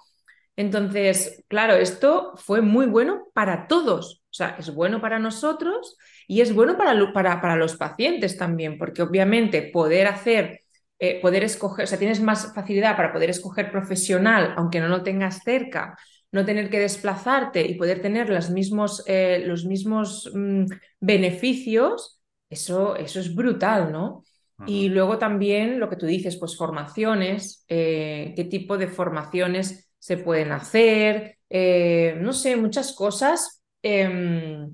Entonces, 0.62 1.44
claro, 1.48 1.74
esto 1.74 2.34
fue 2.38 2.62
muy 2.62 2.86
bueno 2.86 3.27
para 3.34 3.68
todos. 3.68 4.22
O 4.30 4.34
sea, 4.34 4.56
es 4.60 4.74
bueno 4.74 5.01
para 5.01 5.18
nosotros 5.18 5.98
y 6.27 6.41
es 6.41 6.53
bueno 6.53 6.77
para, 6.77 7.13
para, 7.13 7.41
para 7.41 7.56
los 7.56 7.75
pacientes 7.77 8.38
también, 8.38 8.77
porque 8.77 9.01
obviamente 9.01 9.63
poder 9.74 10.06
hacer, 10.08 10.62
eh, 11.00 11.20
poder 11.20 11.44
escoger, 11.44 11.86
o 11.86 11.88
sea, 11.88 11.98
tienes 11.98 12.22
más 12.22 12.53
facilidad 12.53 12.96
para 12.96 13.12
poder 13.12 13.32
escoger 13.32 13.72
profesional, 13.72 14.53
aunque 14.56 14.80
no 14.80 14.88
lo 14.88 15.01
tengas 15.01 15.39
cerca, 15.44 15.98
no 16.32 16.46
tener 16.46 16.70
que 16.70 16.80
desplazarte 16.80 17.65
y 17.65 17.74
poder 17.75 18.01
tener 18.01 18.30
los 18.30 18.51
mismos, 18.51 19.03
eh, 19.08 19.44
los 19.46 19.65
mismos 19.65 20.32
mmm, 20.34 20.65
beneficios, 21.00 22.22
eso, 22.50 22.96
eso 22.96 23.20
es 23.20 23.34
brutal, 23.34 23.91
¿no? 23.91 24.24
Y 24.63 24.89
luego 24.89 25.18
también 25.18 25.80
lo 25.80 25.89
que 25.89 25.96
tú 25.96 26.06
dices, 26.06 26.38
pues 26.38 26.56
formaciones, 26.56 27.65
eh, 27.68 28.34
qué 28.36 28.44
tipo 28.46 28.77
de 28.77 28.88
formaciones 28.88 29.90
se 30.01 30.17
pueden 30.17 30.51
hacer, 30.51 31.38
eh, 31.48 32.15
no 32.20 32.34
sé, 32.34 32.55
muchas 32.55 32.93
cosas. 32.93 33.62
Eh, 33.84 34.67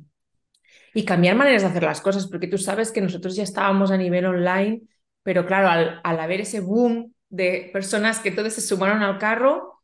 y 0.94 1.04
cambiar 1.06 1.36
maneras 1.36 1.62
de 1.64 1.68
hacer 1.68 1.84
las 1.84 2.02
cosas, 2.02 2.28
porque 2.28 2.48
tú 2.48 2.58
sabes 2.58 2.92
que 2.92 3.02
nosotros 3.02 3.36
ya 3.36 3.44
estábamos 3.44 3.92
a 3.92 3.98
nivel 3.98 4.26
online, 4.26 4.82
pero 5.22 5.46
claro, 5.46 5.68
al, 5.68 6.00
al 6.04 6.20
haber 6.20 6.42
ese 6.42 6.62
boom 6.62 7.14
de 7.30 7.70
personas 7.74 8.20
que 8.20 8.32
todos 8.32 8.54
se 8.54 8.62
sumaron 8.62 9.04
al 9.04 9.20
carro, 9.20 9.82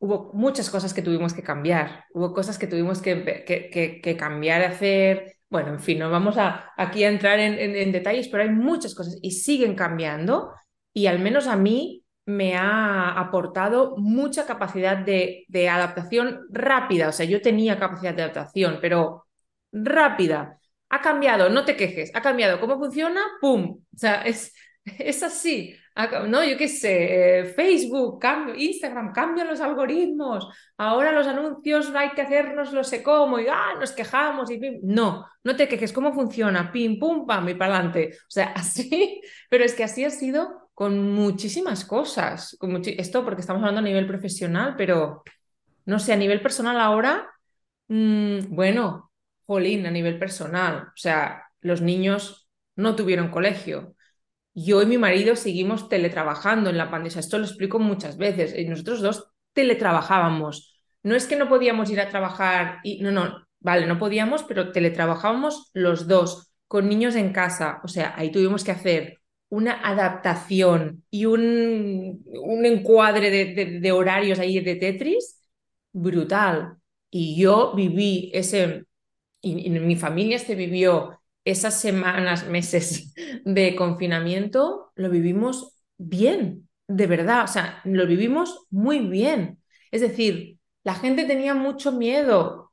hubo 0.00 0.32
muchas 0.32 0.70
cosas 0.70 0.94
que 0.94 1.02
tuvimos 1.02 1.34
que 1.34 1.42
cambiar, 1.42 2.06
hubo 2.14 2.32
cosas 2.32 2.58
que 2.58 2.66
tuvimos 2.66 3.02
que, 3.02 3.44
que, 3.46 4.00
que, 4.02 4.16
cambiar, 4.16 4.62
hacer. 4.62 5.36
Bueno, 5.50 5.74
en 5.74 5.80
fin, 5.80 5.98
no 5.98 6.10
vamos 6.10 6.38
a, 6.38 6.72
aquí 6.76 7.04
a 7.04 7.10
entrar 7.10 7.38
en, 7.38 7.58
en, 7.58 7.76
en 7.76 7.92
detalles, 7.92 8.28
pero 8.28 8.42
hay 8.42 8.50
muchas 8.50 8.94
cosas 8.94 9.18
y 9.20 9.32
siguen 9.32 9.74
cambiando 9.74 10.52
y 10.94 11.06
al 11.06 11.18
menos 11.18 11.46
a 11.46 11.56
mí 11.56 11.99
me 12.26 12.54
ha 12.56 13.12
aportado 13.18 13.96
mucha 13.96 14.46
capacidad 14.46 14.96
de, 14.98 15.44
de, 15.48 15.68
adaptación 15.68 16.46
rápida. 16.50 17.08
O 17.08 17.12
sea, 17.12 17.26
yo 17.26 17.42
tenía 17.42 17.78
capacidad 17.78 18.14
de 18.14 18.22
adaptación, 18.22 18.78
pero 18.80 19.26
rápida. 19.72 20.58
Ha 20.90 21.00
cambiado, 21.00 21.48
no 21.50 21.64
te 21.64 21.76
quejes, 21.76 22.10
ha 22.14 22.22
cambiado. 22.22 22.60
¿Cómo 22.60 22.78
funciona? 22.78 23.20
¡Pum! 23.40 23.80
O 23.94 23.98
sea, 23.98 24.22
es, 24.22 24.54
es 24.84 25.22
así. 25.22 25.76
No, 26.28 26.44
yo 26.44 26.56
qué 26.56 26.68
sé, 26.68 27.40
eh, 27.40 27.44
Facebook, 27.44 28.20
cambio, 28.20 28.54
Instagram, 28.54 29.12
cambian 29.12 29.48
los 29.48 29.60
algoritmos. 29.60 30.48
Ahora 30.78 31.12
los 31.12 31.26
anuncios 31.26 31.92
hay 31.94 32.10
que 32.10 32.22
hacernos 32.22 32.72
lo 32.72 32.84
sé 32.84 33.02
cómo 33.02 33.38
y 33.38 33.46
ah, 33.48 33.74
nos 33.78 33.92
quejamos 33.92 34.50
y 34.50 34.58
pim. 34.58 34.80
No, 34.82 35.26
no 35.44 35.56
te 35.56 35.68
quejes, 35.68 35.92
¿cómo 35.92 36.12
funciona? 36.14 36.72
Pim, 36.72 36.98
pum, 36.98 37.26
pam 37.26 37.48
y 37.48 37.54
para 37.54 37.74
adelante. 37.76 38.10
O 38.14 38.30
sea, 38.30 38.52
así, 38.56 39.20
pero 39.50 39.64
es 39.64 39.74
que 39.74 39.84
así 39.84 40.04
ha 40.04 40.10
sido 40.10 40.69
con 40.80 41.12
muchísimas 41.12 41.84
cosas. 41.84 42.56
Esto 42.96 43.22
porque 43.22 43.42
estamos 43.42 43.60
hablando 43.60 43.80
a 43.80 43.84
nivel 43.84 44.06
profesional, 44.06 44.76
pero 44.78 45.22
no 45.84 45.98
sé, 45.98 46.14
a 46.14 46.16
nivel 46.16 46.40
personal 46.40 46.80
ahora, 46.80 47.28
mmm, 47.88 48.38
bueno, 48.48 49.12
jolín, 49.44 49.84
a 49.84 49.90
nivel 49.90 50.18
personal. 50.18 50.84
O 50.88 50.96
sea, 50.96 51.42
los 51.60 51.82
niños 51.82 52.48
no 52.76 52.96
tuvieron 52.96 53.30
colegio 53.30 53.94
yo 54.54 54.80
y 54.80 54.86
mi 54.86 54.96
marido 54.96 55.36
seguimos 55.36 55.90
teletrabajando 55.90 56.70
en 56.70 56.78
la 56.78 56.90
pandemia. 56.90 57.20
Esto 57.20 57.38
lo 57.38 57.44
explico 57.44 57.78
muchas 57.78 58.16
veces. 58.16 58.54
Nosotros 58.66 59.02
dos 59.02 59.28
teletrabajábamos. 59.52 60.80
No 61.02 61.14
es 61.14 61.26
que 61.26 61.36
no 61.36 61.50
podíamos 61.50 61.90
ir 61.90 62.00
a 62.00 62.08
trabajar 62.08 62.78
y 62.84 63.02
no, 63.02 63.10
no, 63.10 63.46
vale, 63.60 63.86
no 63.86 63.98
podíamos, 63.98 64.44
pero 64.44 64.72
teletrabajábamos 64.72 65.70
los 65.74 66.08
dos 66.08 66.54
con 66.66 66.88
niños 66.88 67.16
en 67.16 67.34
casa. 67.34 67.82
O 67.84 67.88
sea, 67.88 68.14
ahí 68.16 68.32
tuvimos 68.32 68.64
que 68.64 68.70
hacer 68.70 69.19
una 69.50 69.74
adaptación 69.86 71.04
y 71.10 71.26
un, 71.26 72.22
un 72.26 72.66
encuadre 72.66 73.30
de, 73.30 73.80
de, 73.80 73.92
horarios 73.92 74.38
ahí 74.38 74.60
de 74.60 74.76
Tetris 74.76 75.40
brutal. 75.92 76.76
Y 77.10 77.36
yo 77.40 77.74
viví 77.74 78.30
ese, 78.34 78.84
y, 79.40 79.66
y 79.66 79.70
mi 79.70 79.96
familia 79.96 80.38
se 80.38 80.54
vivió 80.54 81.20
esas 81.44 81.80
semanas, 81.80 82.46
meses 82.48 83.14
de 83.44 83.76
confinamiento, 83.76 84.92
lo 84.94 85.10
vivimos 85.10 85.74
bien, 85.98 86.68
de 86.88 87.06
verdad, 87.06 87.44
o 87.44 87.48
sea, 87.48 87.80
lo 87.84 88.06
vivimos 88.06 88.66
muy 88.70 89.00
bien. 89.00 89.62
Es 89.90 90.00
decir, 90.00 90.58
la 90.84 90.94
gente 90.94 91.24
tenía 91.24 91.54
mucho 91.54 91.92
miedo, 91.92 92.72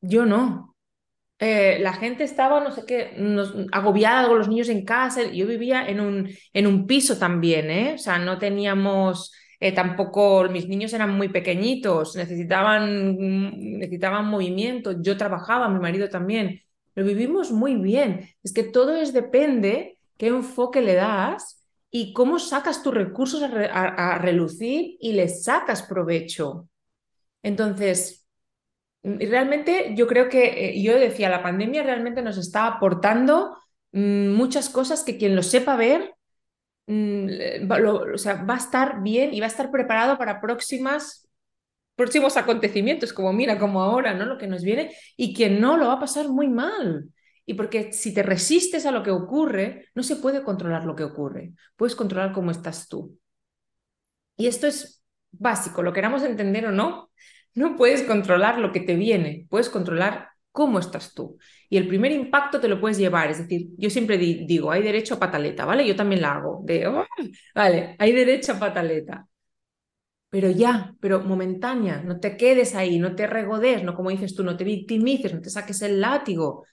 yo 0.00 0.26
no. 0.26 0.67
Eh, 1.40 1.78
la 1.80 1.92
gente 1.92 2.24
estaba, 2.24 2.60
no 2.60 2.72
sé 2.72 2.84
qué, 2.84 3.12
nos, 3.16 3.54
agobiada 3.70 4.26
con 4.28 4.38
los 4.38 4.48
niños 4.48 4.68
en 4.68 4.84
casa. 4.84 5.22
Yo 5.24 5.46
vivía 5.46 5.88
en 5.88 6.00
un, 6.00 6.28
en 6.52 6.66
un 6.66 6.86
piso 6.86 7.16
también, 7.16 7.70
¿eh? 7.70 7.94
O 7.94 7.98
sea, 7.98 8.18
no 8.18 8.38
teníamos 8.38 9.32
eh, 9.60 9.72
tampoco, 9.72 10.48
mis 10.50 10.68
niños 10.68 10.92
eran 10.92 11.16
muy 11.16 11.28
pequeñitos, 11.28 12.16
necesitaban, 12.16 13.16
necesitaban 13.78 14.26
movimiento. 14.26 15.00
Yo 15.00 15.16
trabajaba, 15.16 15.68
mi 15.68 15.78
marido 15.80 16.08
también. 16.08 16.60
Lo 16.94 17.04
vivimos 17.04 17.52
muy 17.52 17.76
bien. 17.76 18.28
Es 18.42 18.52
que 18.52 18.64
todo 18.64 18.96
es 18.96 19.12
depende 19.12 19.98
qué 20.16 20.28
enfoque 20.28 20.80
le 20.80 20.94
das 20.94 21.64
y 21.90 22.12
cómo 22.12 22.38
sacas 22.40 22.82
tus 22.82 22.94
recursos 22.94 23.42
a, 23.42 23.46
a, 23.46 24.14
a 24.14 24.18
relucir 24.18 24.96
y 25.00 25.12
les 25.12 25.44
sacas 25.44 25.82
provecho. 25.82 26.68
Entonces, 27.42 28.27
realmente 29.20 29.94
yo 29.96 30.06
creo 30.06 30.28
que, 30.28 30.70
eh, 30.70 30.82
yo 30.82 30.98
decía, 30.98 31.28
la 31.28 31.42
pandemia 31.42 31.82
realmente 31.82 32.22
nos 32.22 32.38
está 32.38 32.66
aportando 32.66 33.56
mmm, 33.92 34.30
muchas 34.30 34.68
cosas 34.68 35.04
que 35.04 35.18
quien 35.18 35.36
lo 35.36 35.42
sepa 35.42 35.76
ver, 35.76 36.14
sea, 36.86 38.44
va 38.44 38.54
a 38.54 38.56
estar 38.56 39.02
bien 39.02 39.34
y 39.34 39.40
va 39.40 39.46
a 39.46 39.50
estar 39.50 39.70
preparado 39.70 40.16
para 40.16 40.40
próximas, 40.40 41.28
próximos 41.96 42.36
acontecimientos, 42.36 43.12
como 43.12 43.32
mira, 43.32 43.58
como 43.58 43.82
ahora, 43.82 44.14
¿no? 44.14 44.24
Lo 44.24 44.38
que 44.38 44.46
nos 44.46 44.62
viene, 44.62 44.94
y 45.16 45.34
quien 45.34 45.60
no 45.60 45.76
lo 45.76 45.88
va 45.88 45.94
a 45.94 46.00
pasar 46.00 46.28
muy 46.28 46.48
mal. 46.48 47.10
Y 47.44 47.54
porque 47.54 47.92
si 47.92 48.12
te 48.14 48.22
resistes 48.22 48.86
a 48.86 48.90
lo 48.90 49.02
que 49.02 49.10
ocurre, 49.10 49.86
no 49.94 50.02
se 50.02 50.16
puede 50.16 50.42
controlar 50.42 50.84
lo 50.84 50.94
que 50.94 51.04
ocurre. 51.04 51.52
Puedes 51.76 51.96
controlar 51.96 52.32
cómo 52.32 52.50
estás 52.50 52.88
tú. 52.88 53.18
Y 54.36 54.46
esto 54.46 54.66
es 54.66 55.02
básico, 55.30 55.82
lo 55.82 55.92
queramos 55.92 56.22
entender 56.22 56.66
o 56.66 56.72
no, 56.72 57.10
no 57.54 57.76
puedes 57.76 58.02
controlar 58.02 58.58
lo 58.58 58.72
que 58.72 58.80
te 58.80 58.94
viene, 58.96 59.46
puedes 59.50 59.68
controlar 59.70 60.28
cómo 60.52 60.78
estás 60.78 61.14
tú. 61.14 61.38
Y 61.68 61.76
el 61.76 61.88
primer 61.88 62.12
impacto 62.12 62.60
te 62.60 62.68
lo 62.68 62.80
puedes 62.80 62.98
llevar, 62.98 63.30
es 63.30 63.38
decir, 63.38 63.68
yo 63.76 63.90
siempre 63.90 64.18
digo, 64.18 64.70
hay 64.70 64.82
derecho 64.82 65.14
a 65.14 65.18
pataleta, 65.20 65.64
¿vale? 65.64 65.86
Yo 65.86 65.96
también 65.96 66.22
la 66.22 66.34
hago, 66.36 66.64
oh, 66.88 67.04
vale, 67.54 67.96
hay 67.98 68.12
derecho 68.12 68.52
a 68.52 68.58
pataleta. 68.58 69.26
Pero 70.30 70.50
ya, 70.50 70.94
pero 71.00 71.20
momentánea, 71.22 72.02
no 72.02 72.20
te 72.20 72.36
quedes 72.36 72.74
ahí, 72.74 72.98
no 72.98 73.14
te 73.16 73.26
regodes, 73.26 73.82
no 73.82 73.94
como 73.94 74.10
dices 74.10 74.34
tú, 74.34 74.44
no 74.44 74.56
te 74.58 74.64
victimices, 74.64 75.32
no 75.34 75.40
te 75.40 75.48
saques 75.50 75.80
el 75.82 76.00
látigo. 76.00 76.66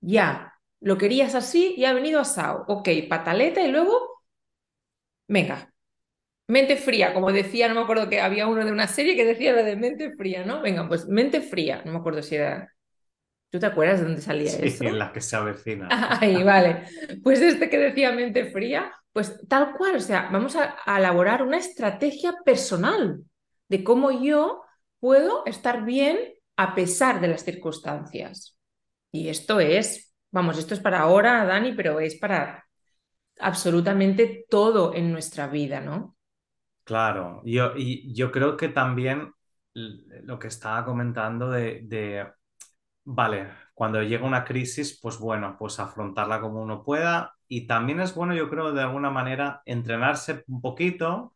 Ya, 0.00 0.54
lo 0.80 0.96
querías 0.98 1.34
así 1.34 1.74
y 1.76 1.84
ha 1.84 1.92
venido 1.94 2.20
asado. 2.20 2.64
Ok, 2.68 2.88
pataleta 3.10 3.62
y 3.62 3.70
luego, 3.70 4.22
venga, 5.28 5.71
mente 6.46 6.76
fría, 6.76 7.14
como 7.14 7.32
decía, 7.32 7.68
no 7.68 7.74
me 7.74 7.80
acuerdo 7.82 8.08
que 8.08 8.20
había 8.20 8.46
uno 8.46 8.64
de 8.64 8.72
una 8.72 8.86
serie 8.86 9.16
que 9.16 9.24
decía 9.24 9.52
lo 9.52 9.64
de 9.64 9.76
mente 9.76 10.12
fría, 10.16 10.44
¿no? 10.44 10.60
Venga, 10.60 10.86
pues 10.88 11.06
mente 11.08 11.40
fría, 11.40 11.82
no 11.84 11.92
me 11.92 11.98
acuerdo 11.98 12.22
si 12.22 12.36
era... 12.36 12.72
¿Tú 13.50 13.58
te 13.58 13.66
acuerdas 13.66 14.00
de 14.00 14.06
dónde 14.06 14.22
salía 14.22 14.50
sí, 14.50 14.62
eso? 14.64 14.84
en 14.84 14.98
la 14.98 15.12
que 15.12 15.20
se 15.20 15.36
avecina. 15.36 15.88
Ahí, 16.20 16.42
vale. 16.42 16.84
Pues 17.22 17.40
este 17.40 17.68
que 17.68 17.78
decía 17.78 18.10
mente 18.12 18.46
fría, 18.46 18.90
pues 19.12 19.46
tal 19.46 19.74
cual, 19.76 19.96
o 19.96 20.00
sea, 20.00 20.30
vamos 20.32 20.56
a, 20.56 20.76
a 20.86 20.98
elaborar 20.98 21.42
una 21.42 21.58
estrategia 21.58 22.34
personal 22.44 23.22
de 23.68 23.84
cómo 23.84 24.10
yo 24.10 24.62
puedo 25.00 25.44
estar 25.44 25.84
bien 25.84 26.18
a 26.56 26.74
pesar 26.74 27.20
de 27.20 27.28
las 27.28 27.44
circunstancias. 27.44 28.56
Y 29.10 29.28
esto 29.28 29.60
es, 29.60 30.14
vamos, 30.30 30.58
esto 30.58 30.72
es 30.74 30.80
para 30.80 31.00
ahora, 31.00 31.44
Dani, 31.44 31.72
pero 31.74 32.00
es 32.00 32.14
para 32.16 32.64
absolutamente 33.38 34.46
todo 34.48 34.94
en 34.94 35.12
nuestra 35.12 35.46
vida, 35.48 35.80
¿no? 35.80 36.16
Claro, 36.92 37.40
yo, 37.46 37.72
y 37.74 38.12
yo 38.14 38.30
creo 38.30 38.54
que 38.58 38.68
también 38.68 39.32
lo 39.72 40.38
que 40.38 40.48
estaba 40.48 40.84
comentando 40.84 41.48
de, 41.50 42.28
vale, 43.04 43.48
cuando 43.74 44.02
llega 44.02 44.26
una 44.26 44.44
crisis, 44.44 44.98
pues 45.02 45.18
bueno, 45.18 45.56
pues 45.58 45.80
afrontarla 45.80 46.40
como 46.40 46.62
uno 46.62 46.84
pueda. 46.84 47.34
Y 47.48 47.66
también 47.66 48.00
es 48.00 48.14
bueno, 48.14 48.34
yo 48.34 48.50
creo, 48.50 48.72
de 48.72 48.82
alguna 48.82 49.10
manera, 49.10 49.62
entrenarse 49.66 50.44
un 50.48 50.60
poquito. 50.62 51.34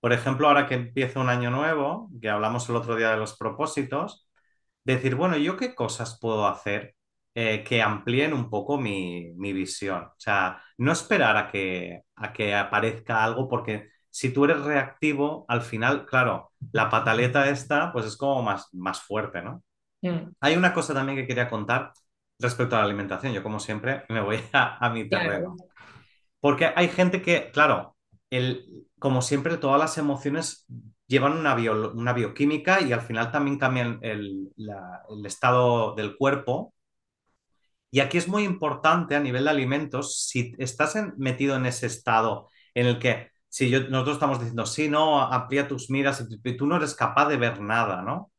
Por 0.00 0.12
ejemplo, 0.12 0.48
ahora 0.48 0.66
que 0.66 0.74
empieza 0.76 1.20
un 1.20 1.30
año 1.30 1.50
nuevo, 1.50 2.10
que 2.20 2.30
hablamos 2.30 2.68
el 2.68 2.76
otro 2.76 2.96
día 2.96 3.10
de 3.10 3.18
los 3.18 3.36
propósitos, 3.38 4.28
decir, 4.84 5.14
bueno, 5.16 5.36
¿yo 5.38 5.56
qué 5.56 5.74
cosas 5.74 6.18
puedo 6.20 6.46
hacer 6.46 6.96
eh, 7.34 7.64
que 7.64 7.82
amplíen 7.82 8.32
un 8.34 8.50
poco 8.50 8.78
mi, 8.78 9.32
mi, 9.36 9.52
visión? 9.52 10.04
O 10.04 10.14
sea, 10.18 10.62
no 10.78 10.92
esperar 10.92 11.36
a 11.36 11.48
que, 11.48 12.02
a 12.16 12.32
que 12.32 12.54
aparezca 12.54 13.24
algo 13.24 13.48
porque 13.48 13.90
si 14.10 14.32
tú 14.32 14.44
eres 14.44 14.60
reactivo, 14.62 15.44
al 15.48 15.62
final, 15.62 16.06
claro, 16.06 16.52
la 16.72 16.90
pataleta 16.90 17.48
esta, 17.48 17.92
pues 17.92 18.06
es 18.06 18.16
como 18.16 18.42
más, 18.42 18.68
más 18.72 19.00
fuerte, 19.00 19.42
¿no? 19.42 19.62
Mm. 20.02 20.30
Hay 20.40 20.56
una 20.56 20.72
cosa 20.72 20.94
también 20.94 21.16
que 21.16 21.26
quería 21.26 21.48
contar 21.48 21.92
respecto 22.38 22.76
a 22.76 22.80
la 22.80 22.84
alimentación. 22.84 23.32
Yo, 23.32 23.42
como 23.42 23.60
siempre, 23.60 24.04
me 24.08 24.20
voy 24.20 24.40
a, 24.52 24.84
a 24.84 24.90
mi 24.90 25.08
terreno. 25.08 25.56
Claro. 25.56 25.72
Porque 26.40 26.72
hay 26.74 26.88
gente 26.88 27.20
que, 27.22 27.50
claro, 27.52 27.96
el, 28.30 28.86
como 28.98 29.22
siempre, 29.22 29.56
todas 29.56 29.78
las 29.80 29.98
emociones 29.98 30.66
llevan 31.06 31.32
una, 31.32 31.54
bio, 31.54 31.92
una 31.92 32.12
bioquímica 32.12 32.80
y 32.80 32.92
al 32.92 33.00
final 33.00 33.32
también 33.32 33.58
cambian 33.58 33.98
el, 34.02 34.50
la, 34.56 35.02
el, 35.08 35.26
estado 35.26 35.94
del 35.94 36.16
cuerpo. 36.16 36.74
Y 37.90 38.00
aquí 38.00 38.18
es 38.18 38.28
muy 38.28 38.44
importante 38.44 39.16
a 39.16 39.20
nivel 39.20 39.44
de 39.44 39.50
alimentos, 39.50 40.26
si 40.26 40.54
estás 40.58 40.94
en, 40.96 41.14
metido 41.16 41.56
en 41.56 41.66
ese 41.66 41.86
estado 41.86 42.48
en 42.74 42.86
el 42.86 42.98
que 42.98 43.30
si 43.48 43.70
yo, 43.70 43.88
nosotros 43.88 44.16
estamos 44.16 44.38
diciendo, 44.38 44.66
sí, 44.66 44.88
no, 44.88 45.22
amplía 45.22 45.68
tus 45.68 45.90
miras 45.90 46.24
y 46.44 46.56
tú 46.56 46.66
no 46.66 46.76
eres 46.76 46.94
capaz 46.94 47.28
de 47.28 47.36
ver 47.36 47.60
nada, 47.60 48.02
¿no? 48.02 48.32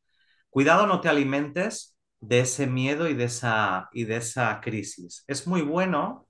Cuidado, 0.50 0.86
no 0.86 1.00
te 1.00 1.08
alimentes 1.08 1.96
de 2.20 2.40
ese 2.40 2.66
miedo 2.66 3.08
y 3.08 3.14
de 3.14 3.24
esa, 3.24 3.88
y 3.92 4.04
de 4.04 4.16
esa 4.16 4.60
crisis. 4.60 5.24
Es 5.26 5.46
muy 5.46 5.62
bueno, 5.62 6.28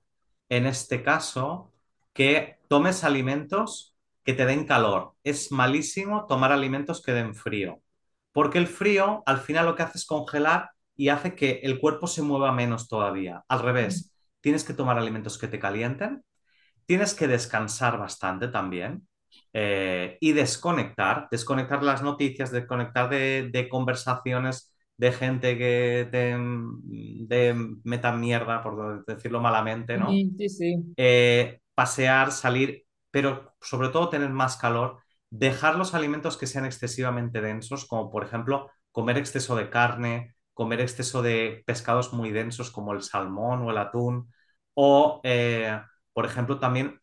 en 0.49 0.67
este 0.67 1.03
caso, 1.03 1.73
que 2.13 2.59
tomes 2.69 3.05
alimentos 3.05 3.97
que 4.25 4.35
te 4.35 4.47
den 4.47 4.67
calor. 4.67 5.15
Es 5.25 5.53
malísimo 5.53 6.27
tomar 6.27 6.53
alimentos 6.53 7.03
que 7.03 7.13
den 7.13 7.35
frío, 7.35 7.81
porque 8.33 8.59
el 8.59 8.67
frío 8.67 9.23
al 9.27 9.39
final 9.41 9.67
lo 9.67 9.75
que 9.75 9.83
hace 9.83 9.99
es 9.99 10.07
congelar 10.07 10.71
y 10.97 11.09
hace 11.09 11.35
que 11.35 11.61
el 11.63 11.81
cuerpo 11.81 12.07
se 12.07 12.23
mueva 12.23 12.53
menos 12.53 12.89
todavía. 12.89 13.45
Al 13.49 13.61
revés, 13.61 14.15
tienes 14.41 14.65
que 14.65 14.75
tomar 14.75 14.99
alimentos 14.99 15.39
que 15.39 15.49
te 15.49 15.59
calienten, 15.59 16.23
tienes 16.91 17.15
que 17.15 17.29
descansar 17.29 17.99
bastante 17.99 18.49
también 18.49 19.07
eh, 19.53 20.19
y 20.21 20.33
desconectar, 20.33 21.29
desconectar 21.31 21.85
las 21.85 22.03
noticias, 22.03 22.51
desconectar 22.51 23.09
de, 23.09 23.49
de 23.53 23.69
conversaciones 23.69 24.75
de 24.97 25.13
gente 25.13 25.57
que 25.57 26.09
te 26.11 26.37
de 27.29 27.55
meta 27.85 28.13
mierda, 28.13 28.63
por 28.63 29.05
decirlo 29.07 29.41
malamente, 29.41 29.97
¿no? 29.97 30.25
Sí, 30.37 30.49
sí. 30.49 30.97
Eh, 30.97 31.61
pasear, 31.75 32.33
salir, 32.33 32.85
pero 33.11 33.55
sobre 33.61 33.89
todo 33.91 34.09
tener 34.11 34.31
más 34.31 34.57
calor, 34.57 34.99
dejar 35.31 35.77
los 35.77 35.95
alimentos 35.95 36.37
que 36.37 36.47
sean 36.49 36.65
excesivamente 36.67 37.41
densos, 37.41 37.87
como 37.87 38.11
por 38.11 38.25
ejemplo 38.25 38.71
comer 38.93 39.19
exceso 39.19 39.57
de 39.57 39.71
carne, 39.71 40.35
comer 40.55 40.81
exceso 40.81 41.23
de 41.23 41.63
pescados 41.67 42.13
muy 42.13 42.31
densos 42.33 42.71
como 42.71 42.93
el 42.93 43.03
salmón 43.03 43.63
o 43.63 43.71
el 43.71 43.79
atún, 43.79 44.33
o 44.75 45.21
eh, 45.25 45.81
por 46.21 46.29
ejemplo 46.31 46.59
también 46.59 47.01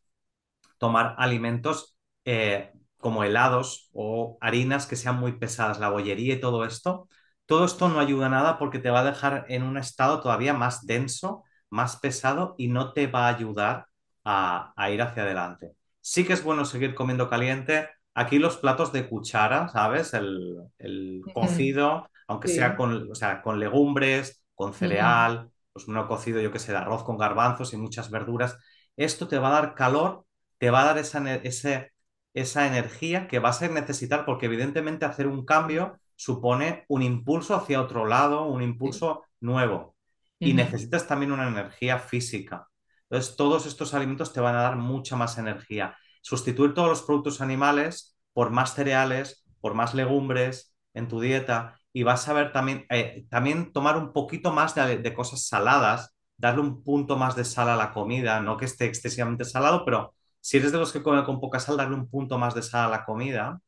tomar 0.77 1.15
alimentos 1.17 1.97
eh, 2.25 2.71
como 2.97 3.23
helados 3.23 3.89
o 3.93 4.37
harinas 4.41 4.85
que 4.87 4.95
sean 4.95 5.19
muy 5.19 5.33
pesadas, 5.33 5.79
la 5.79 5.89
bollería 5.89 6.35
y 6.35 6.39
todo 6.39 6.65
esto, 6.65 7.09
todo 7.47 7.65
esto 7.65 7.89
no 7.89 7.99
ayuda 7.99 8.29
nada 8.29 8.59
porque 8.59 8.79
te 8.79 8.91
va 8.91 8.99
a 8.99 9.03
dejar 9.03 9.45
en 9.49 9.63
un 9.63 9.77
estado 9.77 10.21
todavía 10.21 10.53
más 10.53 10.85
denso, 10.85 11.43
más 11.71 11.97
pesado 11.97 12.55
y 12.59 12.67
no 12.67 12.93
te 12.93 13.07
va 13.07 13.27
a 13.27 13.35
ayudar 13.35 13.87
a, 14.23 14.73
a 14.77 14.91
ir 14.91 15.01
hacia 15.01 15.23
adelante. 15.23 15.73
Sí 16.01 16.25
que 16.25 16.33
es 16.33 16.43
bueno 16.43 16.65
seguir 16.65 16.95
comiendo 16.95 17.29
caliente. 17.29 17.89
Aquí 18.13 18.39
los 18.39 18.57
platos 18.57 18.93
de 18.93 19.09
cuchara, 19.09 19.67
¿sabes? 19.69 20.13
El, 20.13 20.57
el 20.79 21.29
cocido, 21.33 22.09
aunque 22.27 22.47
sí. 22.47 22.53
sea, 22.53 22.75
con, 22.75 23.11
o 23.11 23.15
sea, 23.15 23.41
con 23.41 23.59
legumbres, 23.59 24.43
con 24.55 24.73
cereal, 24.75 25.49
pues 25.73 25.87
uno 25.87 26.07
cocido, 26.07 26.41
yo 26.41 26.51
que 26.51 26.59
sé, 26.59 26.71
de 26.71 26.79
arroz 26.79 27.03
con 27.03 27.17
garbanzos 27.17 27.73
y 27.73 27.77
muchas 27.77 28.09
verduras. 28.11 28.57
Esto 28.97 29.27
te 29.27 29.39
va 29.39 29.47
a 29.49 29.61
dar 29.61 29.75
calor, 29.75 30.25
te 30.57 30.69
va 30.69 30.81
a 30.81 30.85
dar 30.85 30.97
esa, 30.97 31.35
ese, 31.35 31.93
esa 32.33 32.67
energía 32.67 33.27
que 33.27 33.39
vas 33.39 33.61
a 33.61 33.69
necesitar 33.69 34.25
porque 34.25 34.47
evidentemente 34.47 35.05
hacer 35.05 35.27
un 35.27 35.45
cambio 35.45 35.99
supone 36.15 36.83
un 36.89 37.03
impulso 37.03 37.55
hacia 37.55 37.81
otro 37.81 38.05
lado, 38.05 38.45
un 38.45 38.61
impulso 38.61 39.21
sí. 39.23 39.29
nuevo. 39.45 39.95
Y 40.39 40.51
uh 40.51 40.53
-huh. 40.53 40.55
necesitas 40.57 41.07
también 41.07 41.31
una 41.31 41.47
energía 41.47 41.99
física. 41.99 42.67
Entonces, 43.09 43.35
todos 43.37 43.65
estos 43.65 43.93
alimentos 43.93 44.33
te 44.33 44.41
van 44.41 44.55
a 44.55 44.61
dar 44.63 44.75
mucha 44.75 45.15
más 45.15 45.37
energía. 45.37 45.95
Sustituir 46.21 46.73
todos 46.73 46.89
los 46.89 47.03
productos 47.03 47.39
animales 47.39 48.17
por 48.33 48.49
más 48.51 48.75
cereales, 48.75 49.45
por 49.61 49.73
más 49.73 49.93
legumbres 49.93 50.75
en 50.93 51.07
tu 51.07 51.19
dieta 51.19 51.79
y 51.93 52.03
vas 52.03 52.27
a 52.27 52.33
ver 52.33 52.51
también, 52.51 52.85
eh, 52.89 53.25
también 53.29 53.71
tomar 53.71 53.97
un 53.97 54.13
poquito 54.13 54.51
más 54.51 54.75
de, 54.75 54.97
de, 54.97 55.13
cosas 55.13 55.47
saladas, 55.47 56.15
darle 56.37 56.61
un 56.61 56.83
punto 56.83 57.17
más 57.17 57.35
de 57.35 57.45
sal 57.45 57.69
a 57.69 57.75
la 57.75 57.91
comida, 57.93 58.39
no 58.41 58.57
que 58.57 58.65
esté 58.65 58.85
excesivamente 58.85 59.45
salado, 59.45 59.83
pero 59.85 60.13
si 60.39 60.57
eres 60.57 60.71
de 60.71 60.77
los 60.79 60.91
que 60.93 61.03
comen 61.03 61.23
con 61.25 61.39
poca 61.41 61.59
sal, 61.59 61.77
darle 61.77 61.95
un 61.95 62.09
punto 62.09 62.37
más 62.37 62.53
de 62.55 62.61
sal 62.63 62.85
a 62.87 62.89
la 62.89 63.05
comida. 63.05 63.59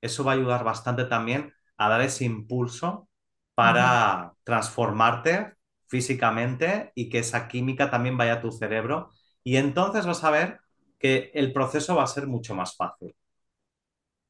Eso 0.00 0.24
va 0.24 0.32
a 0.32 0.34
ayudar 0.36 0.64
bastante 0.64 1.04
también 1.04 1.52
a 1.76 1.88
dar 1.88 2.00
ese 2.02 2.24
impulso 2.24 3.08
para 3.54 3.82
uh 3.82 3.86
-huh. 3.86 4.36
transformarte 4.44 5.54
físicamente 5.88 6.92
y 6.94 7.08
que 7.08 7.18
esa 7.20 7.48
química 7.48 7.90
también 7.90 8.16
vaya 8.16 8.34
a 8.34 8.40
tu 8.40 8.52
cerebro. 8.52 9.10
Y 9.44 9.56
entonces 9.56 10.06
vas 10.06 10.24
a 10.24 10.30
ver 10.30 10.60
que 10.98 11.30
el 11.34 11.52
proceso 11.52 11.96
va 11.96 12.04
a 12.04 12.06
ser 12.06 12.26
mucho 12.26 12.54
más 12.54 12.76
fácil. 12.76 13.14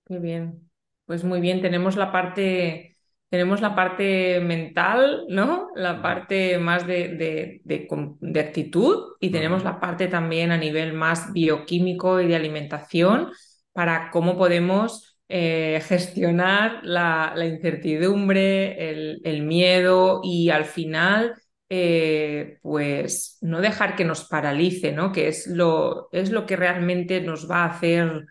Muy 0.09 0.19
bien. 0.21 0.71
Pues 1.05 1.25
muy 1.25 1.41
bien, 1.41 1.63
tenemos 1.63 1.97
la 1.97 2.13
parte, 2.13 2.96
tenemos 3.29 3.61
la 3.61 3.75
parte 3.75 4.41
mental, 4.41 5.25
¿no? 5.29 5.69
La 5.75 6.01
parte 6.03 6.59
más 6.59 6.87
de, 6.87 7.09
de, 7.09 7.61
de, 7.65 7.89
de 8.21 8.41
actitud 8.41 9.15
y 9.21 9.31
tenemos 9.31 9.65
la 9.65 9.81
parte 9.81 10.09
también 10.09 10.53
a 10.53 10.57
nivel 10.57 10.93
más 10.93 11.33
bioquímico 11.33 12.21
y 12.21 12.29
de 12.29 12.37
alimentación 12.37 13.31
para 13.73 14.11
cómo 14.11 14.37
podemos 14.39 15.17
eh, 15.29 15.83
gestionar 15.85 16.81
la, 16.85 17.33
la 17.35 17.47
incertidumbre, 17.47 18.91
el, 18.91 19.21
el, 19.25 19.43
miedo 19.43 20.21
y 20.23 20.51
al 20.51 20.65
final, 20.65 21.35
eh, 21.69 22.59
pues 22.63 23.39
no 23.41 23.61
dejar 23.61 23.97
que 23.97 24.05
nos 24.05 24.25
paralice, 24.25 24.93
¿no? 24.93 25.11
Que 25.11 25.29
es 25.29 25.49
lo, 25.49 26.09
es 26.13 26.31
lo 26.31 26.47
que 26.47 26.55
realmente 26.57 27.21
nos 27.21 27.51
va 27.51 27.65
a 27.65 27.71
hacer, 27.71 28.25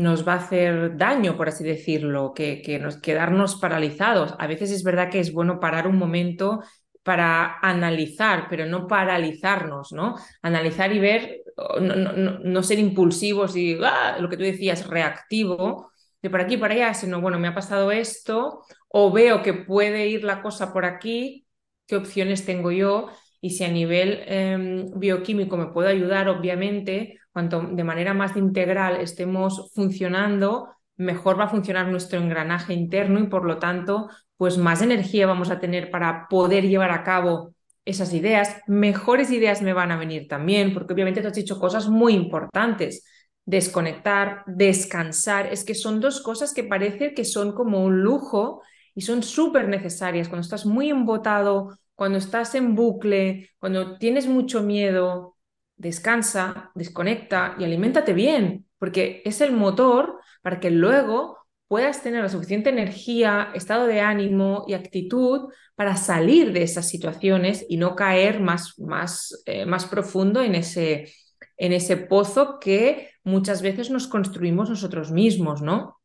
nos 0.00 0.26
va 0.26 0.34
a 0.34 0.36
hacer 0.36 0.96
daño, 0.96 1.36
por 1.36 1.48
así 1.48 1.64
decirlo, 1.64 2.32
que, 2.34 2.62
que 2.62 2.78
nos, 2.78 2.98
quedarnos 3.00 3.56
paralizados. 3.56 4.34
A 4.38 4.46
veces 4.46 4.70
es 4.70 4.82
verdad 4.82 5.10
que 5.10 5.20
es 5.20 5.32
bueno 5.32 5.60
parar 5.60 5.86
un 5.86 5.96
momento 5.96 6.60
para 7.02 7.58
analizar, 7.60 8.46
pero 8.50 8.66
no 8.66 8.86
paralizarnos, 8.86 9.92
¿no? 9.92 10.16
Analizar 10.42 10.92
y 10.92 10.98
ver, 10.98 11.42
no, 11.80 12.62
ser 12.62 12.78
impulsivos 12.78 13.56
y 13.56 13.78
¡ah! 13.82 14.18
lo 14.20 14.28
que 14.28 14.36
tú 14.36 14.42
decías, 14.42 14.86
reactivo, 14.86 15.90
de 16.22 16.30
por 16.30 16.40
aquí, 16.40 16.56
para 16.56 16.74
allá, 16.74 16.94
sino, 16.94 17.20
bueno, 17.20 17.38
me 17.38 17.48
ha 17.48 17.54
pasado 17.54 17.90
esto, 17.92 18.62
o 18.88 19.10
veo 19.10 19.42
que 19.42 19.54
puede 19.54 20.08
ir 20.08 20.24
la 20.24 20.42
cosa 20.42 20.72
por 20.72 20.84
aquí, 20.84 21.46
qué 21.86 21.96
opciones 21.96 22.44
tengo 22.44 22.70
yo, 22.70 23.08
y 23.40 23.50
si 23.50 23.64
a 23.64 23.68
nivel 23.68 24.22
em, 24.26 24.90
bioquímico 24.98 25.56
me 25.56 25.66
puedo 25.66 25.88
ayudar, 25.88 26.28
obviamente, 26.28 27.18
cuanto 27.32 27.62
de 27.62 27.84
manera 27.84 28.14
más 28.14 28.36
integral 28.36 28.96
estemos 29.00 29.70
funcionando, 29.74 30.68
mejor 30.96 31.38
va 31.38 31.44
a 31.44 31.48
funcionar 31.48 31.88
nuestro 31.88 32.18
engranaje 32.20 32.74
interno 32.74 33.20
y 33.20 33.26
por 33.28 33.44
lo 33.44 33.58
tanto, 33.58 34.08
pues 34.36 34.58
más 34.58 34.82
energía 34.82 35.26
vamos 35.26 35.50
a 35.50 35.60
tener 35.60 35.90
para 35.90 36.26
poder 36.28 36.68
llevar 36.68 36.90
a 36.90 37.02
cabo 37.02 37.54
esas 37.84 38.12
ideas. 38.12 38.56
Mejores 38.66 39.30
ideas 39.30 39.62
me 39.62 39.72
van 39.72 39.92
a 39.92 39.98
venir 39.98 40.28
también, 40.28 40.74
porque 40.74 40.92
obviamente 40.92 41.20
te 41.20 41.28
has 41.28 41.34
dicho 41.34 41.58
cosas 41.58 41.88
muy 41.88 42.14
importantes 42.14 43.04
desconectar, 43.50 44.44
descansar, 44.46 45.52
es 45.52 45.64
que 45.64 45.74
son 45.74 46.00
dos 46.00 46.20
cosas 46.20 46.54
que 46.54 46.64
parece 46.64 47.14
que 47.14 47.24
son 47.24 47.52
como 47.52 47.82
un 47.84 48.00
lujo 48.02 48.62
y 48.94 49.02
son 49.02 49.22
súper 49.22 49.68
necesarias. 49.68 50.28
Cuando 50.28 50.44
estás 50.44 50.66
muy 50.66 50.90
embotado, 50.90 51.76
cuando 51.94 52.18
estás 52.18 52.54
en 52.54 52.74
bucle, 52.76 53.50
cuando 53.58 53.98
tienes 53.98 54.26
mucho 54.26 54.62
miedo, 54.62 55.36
descansa, 55.80 56.70
desconecta 56.74 57.56
y 57.58 57.64
aliméntate 57.64 58.12
bien, 58.12 58.66
porque 58.78 59.22
es 59.24 59.40
el 59.40 59.52
motor 59.52 60.20
para 60.42 60.60
que 60.60 60.70
luego 60.70 61.38
puedas 61.68 62.02
tener 62.02 62.22
la 62.22 62.28
suficiente 62.28 62.68
energía, 62.68 63.50
estado 63.54 63.86
de 63.86 64.00
ánimo 64.00 64.64
y 64.68 64.74
actitud 64.74 65.52
para 65.74 65.96
salir 65.96 66.52
de 66.52 66.62
esas 66.62 66.88
situaciones 66.88 67.64
y 67.68 67.78
no 67.78 67.96
caer 67.96 68.40
más, 68.40 68.78
más, 68.78 69.42
eh, 69.46 69.64
más 69.64 69.86
profundo 69.86 70.42
en 70.42 70.54
ese, 70.54 71.12
en 71.56 71.72
ese 71.72 71.96
pozo 71.96 72.58
que 72.58 73.10
muchas 73.24 73.62
veces 73.62 73.90
nos 73.90 74.06
construimos 74.06 74.68
nosotros 74.68 75.10
mismos, 75.12 75.62
¿no? 75.62 75.99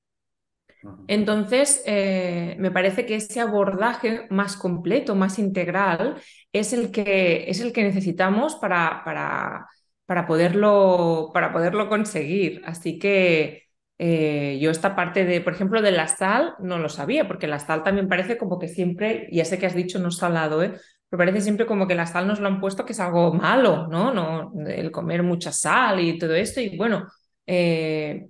Entonces, 1.07 1.83
eh, 1.85 2.55
me 2.59 2.71
parece 2.71 3.05
que 3.05 3.15
ese 3.15 3.39
abordaje 3.39 4.27
más 4.29 4.57
completo, 4.57 5.15
más 5.15 5.39
integral, 5.39 6.15
es 6.51 6.73
el 6.73 6.91
que, 6.91 7.45
es 7.49 7.61
el 7.61 7.73
que 7.73 7.83
necesitamos 7.83 8.55
para, 8.55 9.03
para, 9.05 9.67
para, 10.05 10.25
poderlo, 10.27 11.31
para 11.33 11.53
poderlo 11.53 11.89
conseguir. 11.89 12.61
Así 12.65 12.99
que 12.99 13.63
eh, 13.97 14.57
yo 14.61 14.71
esta 14.71 14.95
parte 14.95 15.25
de, 15.25 15.41
por 15.41 15.53
ejemplo, 15.53 15.81
de 15.81 15.91
la 15.91 16.07
sal, 16.07 16.55
no 16.59 16.79
lo 16.79 16.89
sabía, 16.89 17.27
porque 17.27 17.47
la 17.47 17.59
sal 17.59 17.83
también 17.83 18.09
parece 18.09 18.37
como 18.37 18.59
que 18.59 18.67
siempre, 18.67 19.27
ya 19.31 19.45
sé 19.45 19.57
que 19.57 19.67
has 19.67 19.75
dicho 19.75 19.99
no 19.99 20.11
salado, 20.11 20.63
¿eh? 20.63 20.73
pero 21.09 21.19
parece 21.19 21.41
siempre 21.41 21.65
como 21.65 21.87
que 21.87 21.95
la 21.95 22.05
sal 22.05 22.27
nos 22.27 22.39
lo 22.39 22.47
han 22.47 22.59
puesto 22.59 22.85
que 22.85 22.93
es 22.93 22.99
algo 22.99 23.33
malo, 23.33 23.87
¿no? 23.87 24.13
no 24.13 24.51
el 24.67 24.91
comer 24.91 25.23
mucha 25.23 25.51
sal 25.51 25.99
y 25.99 26.17
todo 26.17 26.35
esto. 26.35 26.59
Y 26.61 26.75
bueno, 26.77 27.07
eh, 27.47 28.27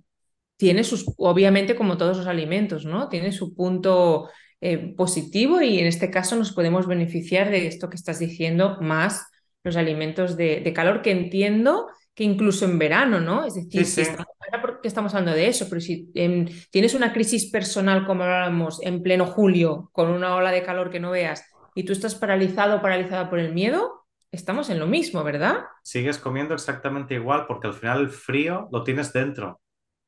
tiene 0.58 0.84
sus, 0.84 1.06
obviamente 1.18 1.76
como 1.76 1.98
todos 1.98 2.18
los 2.18 2.28
alimentos, 2.28 2.86
¿no? 2.86 3.10
Tiene 3.10 3.32
su 3.32 3.56
punto 3.56 4.30
eh, 4.62 4.94
positivo 4.96 5.62
y 5.62 5.80
en 5.80 5.86
este 5.86 6.10
caso 6.10 6.36
nos 6.36 6.54
podemos 6.54 6.88
beneficiar 6.88 7.50
de 7.50 7.68
esto 7.68 7.90
que 7.90 7.98
estás 7.98 8.20
diciendo, 8.20 8.78
más 8.82 9.28
los 9.64 9.76
alimentos 9.76 10.38
de, 10.38 10.72
calor, 10.74 11.02
que 11.02 11.12
entiendo 11.12 11.88
que 12.14 12.24
incluso 12.24 12.66
en 12.66 12.80
verano, 12.80 13.20
¿no? 13.20 13.46
Es 13.46 13.56
decir, 13.56 13.86
si 13.86 14.02
estamos, 14.02 14.28
porque 14.62 14.88
estamos 14.88 15.14
hablando 15.14 15.36
de 15.36 15.48
eso, 15.48 15.68
pero 15.68 15.82
si 15.82 16.10
em, 16.14 16.46
tienes 16.72 16.94
una 16.94 17.12
crisis 17.12 17.52
personal, 17.52 18.06
como 18.06 18.24
hablábamos, 18.24 18.82
en 18.82 19.02
pleno 19.02 19.26
julio, 19.26 19.90
con 19.92 20.10
una 20.10 20.36
ola 20.36 20.52
de 20.52 20.64
calor 20.64 20.90
que 20.90 21.00
no 21.00 21.12
veas, 21.12 21.44
y 21.74 21.84
tú 21.84 21.92
estás 21.92 22.16
paralizado 22.16 22.78
o 22.78 22.82
paralizada 22.82 23.30
por 23.30 23.40
el 23.40 23.54
miedo, 23.54 24.06
estamos 24.32 24.70
en 24.70 24.80
lo 24.80 24.88
mismo, 24.88 25.24
¿verdad? 25.24 25.66
Sigues 25.84 26.18
comiendo 26.18 26.54
exactamente 26.54 27.16
igual 27.16 27.46
porque 27.48 27.68
al 27.68 27.74
final 27.74 28.02
el 28.02 28.10
frío 28.10 28.70
lo 28.72 28.84
tienes 28.84 29.12
dentro. 29.12 29.60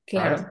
Claro. 0.07 0.47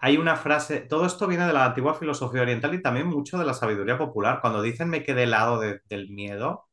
hay 0.00 0.16
una 0.16 0.36
frase, 0.36 0.80
todo 0.80 1.06
esto 1.06 1.26
viene 1.26 1.46
de 1.46 1.52
la 1.52 1.64
antigua 1.64 1.94
filosofía 1.94 2.42
oriental 2.42 2.74
y 2.74 2.82
también 2.82 3.06
mucho 3.06 3.38
de 3.38 3.46
la 3.46 3.54
sabiduría 3.54 3.96
popular. 3.96 4.40
Cuando 4.40 4.60
dicen 4.60 4.90
me 4.90 5.02
quedé 5.02 5.22
helado 5.22 5.60
del 5.60 6.10
miedo, 6.10 6.66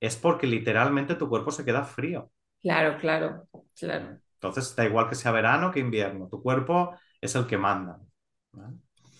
es 0.00 0.16
porque 0.16 0.46
literalmente 0.46 1.16
tu 1.16 1.28
cuerpo 1.28 1.50
se 1.50 1.64
queda 1.64 1.84
frío. 1.84 2.30
Claro, 2.62 2.96
claro, 2.98 3.48
claro. 3.78 4.18
Entonces 4.34 4.74
da 4.74 4.86
igual 4.86 5.08
que 5.08 5.14
sea 5.14 5.32
verano 5.32 5.70
que 5.70 5.80
invierno, 5.80 6.28
tu 6.28 6.42
cuerpo 6.42 6.94
es 7.20 7.34
el 7.34 7.46
que 7.46 7.58
manda. 7.58 7.98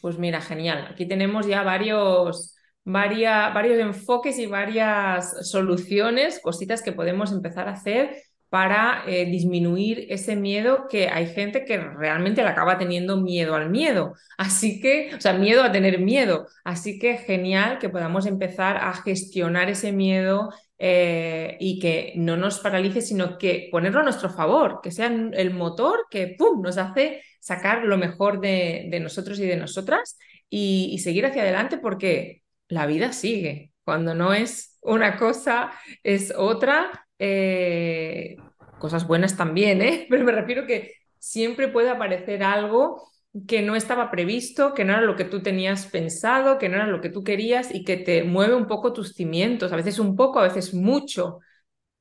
Pues 0.01 0.19
mira, 0.19 0.41
genial. 0.41 0.89
Aquí 0.91 1.07
tenemos 1.07 1.47
ya 1.47 1.63
varios, 1.63 2.57
varios 2.85 3.79
enfoques 3.79 4.39
y 4.39 4.47
varias 4.47 5.51
soluciones, 5.51 6.41
cositas 6.41 6.81
que 6.81 6.93
podemos 6.93 7.33
empezar 7.33 7.69
a 7.69 7.73
hacer 7.73 8.17
para 8.51 9.05
eh, 9.07 9.27
disminuir 9.27 10.07
ese 10.11 10.35
miedo 10.37 10.89
que 10.89 11.09
hay 11.09 11.29
gente 11.29 11.65
que 11.65 11.79
realmente 11.79 12.43
le 12.43 12.49
acaba 12.49 12.79
teniendo 12.79 13.17
miedo 13.17 13.55
al 13.55 13.71
miedo. 13.71 14.15
Así 14.37 14.81
que, 14.81 15.15
o 15.15 15.21
sea, 15.21 15.35
miedo 15.35 15.63
a 15.63 15.73
tener 15.73 16.01
miedo. 16.01 16.49
Así 16.65 16.99
que 16.99 17.17
genial 17.17 17.79
que 17.79 17.89
podamos 17.89 18.27
empezar 18.27 18.77
a 18.77 18.93
gestionar 18.93 19.71
ese 19.71 19.93
miedo 19.93 20.51
eh, 20.79 21.57
y 21.61 21.79
que 21.79 22.13
no 22.17 22.37
nos 22.37 22.59
paralice, 22.59 23.03
sino 23.03 23.39
que 23.39 23.69
ponerlo 23.71 24.01
a 24.01 24.05
nuestro 24.05 24.31
favor, 24.31 24.81
que 24.83 24.91
sea 24.91 25.07
el 25.07 25.55
motor 25.55 26.07
que 26.11 26.35
¡pum! 26.37 26.61
nos 26.61 26.77
hace 26.77 27.23
sacar 27.39 27.85
lo 27.85 27.97
mejor 27.99 28.41
de, 28.41 28.99
nosotros 29.01 29.39
y 29.39 29.47
de 29.47 29.57
nosotras 29.57 30.19
y 30.49 30.99
seguir 30.99 31.25
hacia 31.25 31.43
adelante 31.43 31.79
porque 31.79 32.43
la 32.69 32.87
vida 32.87 33.13
sigue. 33.13 33.73
Cuando 33.85 34.15
no 34.15 34.35
es 34.35 34.79
una 34.83 35.17
cosa, 35.19 35.73
es 36.03 36.33
otra. 36.37 37.09
Eh, 37.23 38.37
cosas 38.79 39.07
buenas 39.07 39.37
también, 39.37 39.83
¿eh? 39.83 40.07
Pero 40.11 40.25
me 40.25 40.33
refiero 40.33 40.67
que 40.67 40.95
siempre 41.19 41.69
puede 41.69 41.91
aparecer 41.91 42.43
algo 42.43 43.07
que 43.47 43.63
no 43.63 43.77
estaba 43.77 44.11
previsto, 44.11 44.75
que 44.75 44.85
no 44.85 44.95
era 44.95 45.03
lo 45.03 45.15
que 45.17 45.25
tú 45.27 45.43
tenías 45.43 45.87
pensado, 45.87 46.59
que 46.59 46.69
no 46.69 46.77
era 46.77 46.87
lo 46.87 47.01
que 47.01 47.11
tú 47.11 47.23
querías 47.23 47.73
y 47.73 47.85
que 47.85 47.99
te 47.99 48.25
mueve 48.25 48.55
un 48.55 48.67
poco 48.67 48.93
tus 48.93 49.13
cimientos, 49.15 49.73
a 49.73 49.77
veces 49.77 49.99
un 50.01 50.17
poco, 50.17 50.41
a 50.41 50.45
veces 50.45 50.75
mucho, 50.75 51.39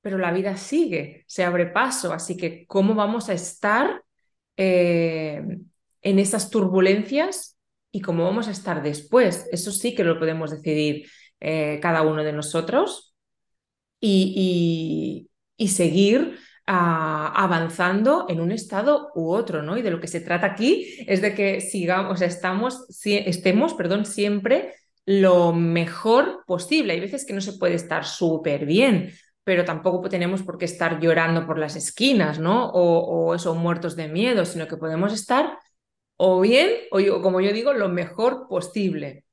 pero 0.01 0.17
la 0.17 0.31
vida 0.31 0.57
sigue, 0.57 1.25
se 1.27 1.43
abre 1.43 1.67
paso, 1.67 2.13
así 2.13 2.37
que 2.37 2.65
¿cómo 2.65 2.95
vamos 2.95 3.29
a 3.29 3.33
estar 3.33 4.03
eh, 4.57 5.43
en 6.01 6.19
esas 6.19 6.49
turbulencias 6.49 7.57
y 7.91 8.01
cómo 8.01 8.23
vamos 8.23 8.47
a 8.47 8.51
estar 8.51 8.81
después. 8.81 9.47
Eso 9.51 9.71
sí 9.71 9.93
que 9.95 10.03
lo 10.03 10.17
podemos 10.17 10.51
decidir 10.51 11.07
cada 11.81 12.01
uno 12.01 12.23
de 12.23 12.33
nosotros 12.33 13.08
y, 13.99 15.29
seguir 15.67 16.37
ah, 16.67 17.33
avanzando 17.35 18.25
en 18.29 18.39
un 18.39 18.51
estado 18.51 19.11
u 19.15 19.31
otro, 19.31 19.61
¿no? 19.61 19.77
Y 19.77 19.81
de 19.81 19.91
lo 19.91 19.99
que 19.99 20.07
se 20.07 20.21
trata 20.21 20.47
aquí 20.47 21.03
es 21.07 21.21
de 21.21 21.33
que 21.33 21.61
sigamos, 21.61 22.21
estamos, 22.21 22.85
estemos, 23.03 23.73
perdón, 23.73 24.05
siempre 24.05 24.73
lo 25.05 25.53
mejor 25.53 26.43
posible. 26.45 26.93
Hay 26.93 26.99
veces 26.99 27.25
que 27.25 27.33
no 27.33 27.41
se 27.41 27.53
puede 27.53 27.75
estar 27.75 28.05
súper 28.05 28.65
bien, 28.65 29.11
pero 29.43 29.65
tampoco 29.65 30.07
tenemos 30.09 30.43
por 30.43 30.57
qué 30.57 30.65
estar 30.65 30.99
llorando 30.99 31.45
por 31.45 31.57
las 31.57 31.75
esquinas, 31.75 32.39
¿no? 32.39 32.69
O, 32.69 33.29
o 33.29 33.35
eso, 33.35 33.55
muertos 33.55 33.95
de 33.95 34.07
miedo, 34.07 34.45
sino 34.45 34.67
que 34.67 34.77
podemos 34.77 35.13
estar 35.13 35.57
o 36.21 36.41
bien, 36.41 36.69
o 36.91 37.21
como 37.21 37.39
yo 37.39 37.53
digo, 37.53 37.71
lo 37.71 37.87
mejor 37.87 38.47
posible. 38.49 39.23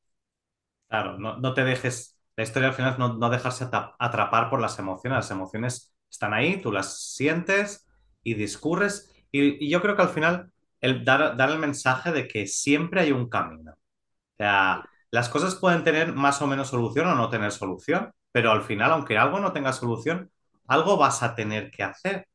Claro, 0.88 1.18
no, 1.18 1.52
te 1.52 1.64
dejes, 1.64 2.15
la 2.36 2.44
historia 2.44 2.68
al 2.68 2.74
final 2.74 2.92
es 2.92 2.98
no, 2.98 3.30
dejarse 3.30 3.68
atrapar 3.98 4.50
por 4.50 4.60
las 4.60 4.78
emociones, 4.78 5.16
las 5.16 5.30
emociones 5.30 5.94
están 6.10 6.34
ahí, 6.34 6.60
tú 6.60 6.70
las 6.70 7.14
sientes 7.14 7.86
y 8.22 8.34
discurres, 8.34 9.10
y, 9.32 9.68
yo 9.68 9.80
creo 9.80 9.96
que 9.96 10.02
al 10.02 10.10
final 10.10 10.52
el 10.80 11.04
dar, 11.04 11.36
dar 11.36 11.50
el 11.50 11.58
mensaje 11.58 12.12
de 12.12 12.28
que 12.28 12.46
siempre 12.46 13.00
hay 13.00 13.12
un 13.12 13.28
camino. 13.28 13.72
O 13.72 14.36
sea, 14.36 14.84
las 15.10 15.28
cosas 15.30 15.54
pueden 15.54 15.82
tener 15.82 16.12
más 16.12 16.42
o 16.42 16.46
menos 16.46 16.68
solución 16.68 17.06
o 17.06 17.14
no 17.14 17.30
tener 17.30 17.50
solución, 17.52 18.12
pero 18.32 18.52
al 18.52 18.62
final, 18.62 18.92
aunque 18.92 19.16
algo 19.16 19.40
no 19.40 19.52
tenga 19.52 19.72
solución, 19.72 20.30
algo 20.66 20.98
vas 20.98 21.22
a 21.22 21.34
tener 21.34 21.70
que 21.70 21.82
hacer, 21.82 22.28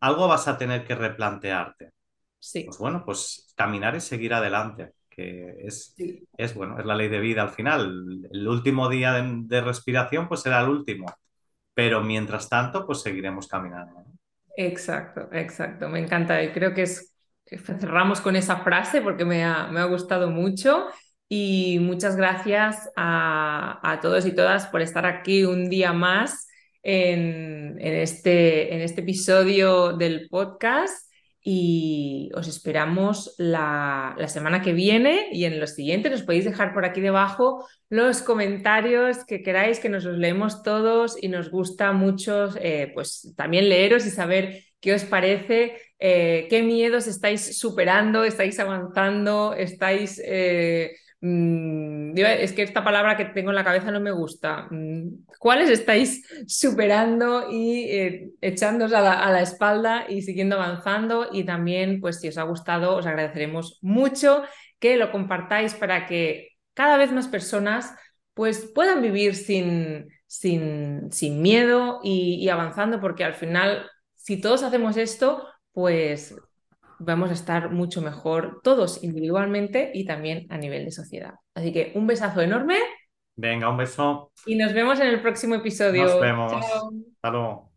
algo 0.00 0.28
vas 0.28 0.48
a 0.48 0.56
tener 0.56 0.84
que 0.84 0.94
replantearte. 0.94 1.92
Sí. 2.38 2.64
Pues 2.64 2.78
bueno, 2.78 3.04
pues 3.04 3.52
caminar 3.54 3.94
y 3.96 4.00
seguir 4.00 4.32
adelante, 4.34 4.92
que 5.14 5.56
es, 5.66 5.94
es 6.36 6.54
bueno, 6.54 6.78
es 6.78 6.86
la 6.86 6.94
ley 6.94 7.08
de 7.08 7.20
vida 7.20 7.42
al 7.42 7.50
final. 7.50 8.28
El 8.30 8.48
último 8.48 8.88
día 8.88 9.12
de, 9.12 9.60
respiración 9.60 10.28
pues 10.28 10.40
será 10.40 10.60
el 10.62 10.68
último, 10.68 11.06
pero 11.74 12.02
mientras 12.02 12.48
tanto 12.48 12.86
pues 12.86 13.00
seguiremos 13.00 13.46
caminando. 13.48 14.04
Exacto, 14.56 15.28
exacto, 15.32 15.88
me 15.88 16.00
encanta. 16.00 16.42
Y 16.42 16.52
creo 16.52 16.74
que 16.74 16.82
es 16.82 17.12
cerramos 17.58 18.20
con 18.20 18.36
esa 18.36 18.56
frase 18.58 19.02
porque 19.02 19.24
me 19.24 19.44
ha, 19.44 19.66
me 19.68 19.80
ha 19.80 19.84
gustado 19.84 20.30
mucho. 20.30 20.86
Y 21.28 21.78
muchas 21.80 22.16
gracias 22.16 22.90
a, 22.94 23.80
a, 23.82 24.00
todos 24.00 24.26
y 24.26 24.34
todas 24.34 24.66
por 24.66 24.82
estar 24.82 25.06
aquí 25.06 25.44
un 25.44 25.70
día 25.70 25.92
más 25.94 26.46
en, 26.82 27.78
en, 27.80 27.94
este, 27.94 28.74
en 28.74 28.82
este 28.82 29.00
episodio 29.00 29.94
del 29.94 30.28
podcast 30.28 31.11
y 31.44 32.30
os 32.34 32.46
esperamos 32.46 33.34
la, 33.36 34.14
semana 34.28 34.62
que 34.62 34.72
viene 34.72 35.28
y 35.32 35.44
en 35.44 35.58
los 35.58 35.70
siguientes 35.70 36.12
nos 36.12 36.22
podéis 36.22 36.44
dejar 36.44 36.72
por 36.72 36.84
aquí 36.84 37.00
debajo 37.00 37.66
los 37.88 38.22
comentarios 38.22 39.24
que 39.24 39.42
queráis, 39.42 39.80
que 39.80 39.88
nos 39.88 40.04
los 40.04 40.18
leemos 40.18 40.62
todos 40.62 41.20
y 41.20 41.28
nos 41.28 41.50
gusta 41.50 41.92
mucho 41.92 42.48
eh, 42.60 42.92
pues 42.94 43.32
también 43.36 43.68
leeros 43.68 44.06
y 44.06 44.10
saber 44.10 44.62
qué 44.80 44.94
os 44.94 45.04
parece, 45.04 45.76
eh, 45.98 46.46
qué 46.48 46.62
miedos 46.62 47.06
estáis 47.06 47.58
superando, 47.58 48.24
estáis 48.24 48.58
avanzando, 48.58 49.54
estáis... 49.54 50.20
Eh, 50.24 50.96
es 51.22 52.52
que 52.52 52.62
esta 52.62 52.82
palabra 52.82 53.16
que 53.16 53.26
tengo 53.26 53.50
en 53.50 53.56
la 53.56 53.64
cabeza 53.64 53.92
no 53.92 54.00
me 54.00 54.10
gusta. 54.10 54.66
Mm, 54.70 55.24
¿Cuáles 55.38 55.70
estáis 55.70 56.26
superando 56.48 57.48
y 57.50 57.84
eh, 57.90 58.30
echándoos 58.40 58.92
a 58.92 59.00
la, 59.00 59.40
espalda 59.40 60.06
y 60.08 60.22
siguiendo 60.22 60.56
avanzando? 60.56 61.28
Y 61.32 61.44
también, 61.44 62.00
pues 62.00 62.20
si 62.20 62.28
os 62.28 62.38
ha 62.38 62.42
gustado, 62.42 62.96
os 62.96 63.06
agradeceremos 63.06 63.78
mucho 63.82 64.42
que 64.80 64.96
lo 64.96 65.12
compartáis 65.12 65.74
para 65.74 66.06
que 66.06 66.48
cada 66.74 66.96
vez 66.96 67.12
más 67.12 67.28
personas 67.28 67.94
pues 68.34 68.70
puedan 68.74 69.02
vivir 69.02 69.36
sin, 69.36 70.08
sin, 70.26 71.12
sin 71.12 71.40
miedo 71.42 72.00
y 72.02 72.48
avanzando, 72.48 72.98
porque 73.00 73.24
al 73.24 73.34
final, 73.34 73.88
si 74.14 74.40
todos 74.40 74.62
hacemos 74.62 74.96
esto, 74.96 75.46
pues 75.72 76.34
vamos 77.04 77.30
a 77.30 77.34
estar 77.34 77.70
mucho 77.70 78.02
mejor 78.02 78.60
todos 78.62 79.02
individualmente 79.02 79.90
y 79.94 80.04
también 80.04 80.46
a 80.50 80.58
nivel 80.58 80.84
de 80.84 80.92
sociedad. 80.92 81.34
Así 81.54 81.72
que 81.72 81.92
un 81.94 82.06
besazo 82.06 82.40
enorme. 82.40 82.78
Venga, 83.36 83.68
un 83.68 83.76
beso. 83.76 84.32
Y 84.46 84.56
nos 84.56 84.72
vemos 84.72 85.00
en 85.00 85.08
el 85.08 85.22
próximo 85.22 85.54
episodio. 85.54 86.04
Nos 86.04 86.20
vemos. 86.20 86.52
Hasta 86.52 87.30
luego. 87.30 87.71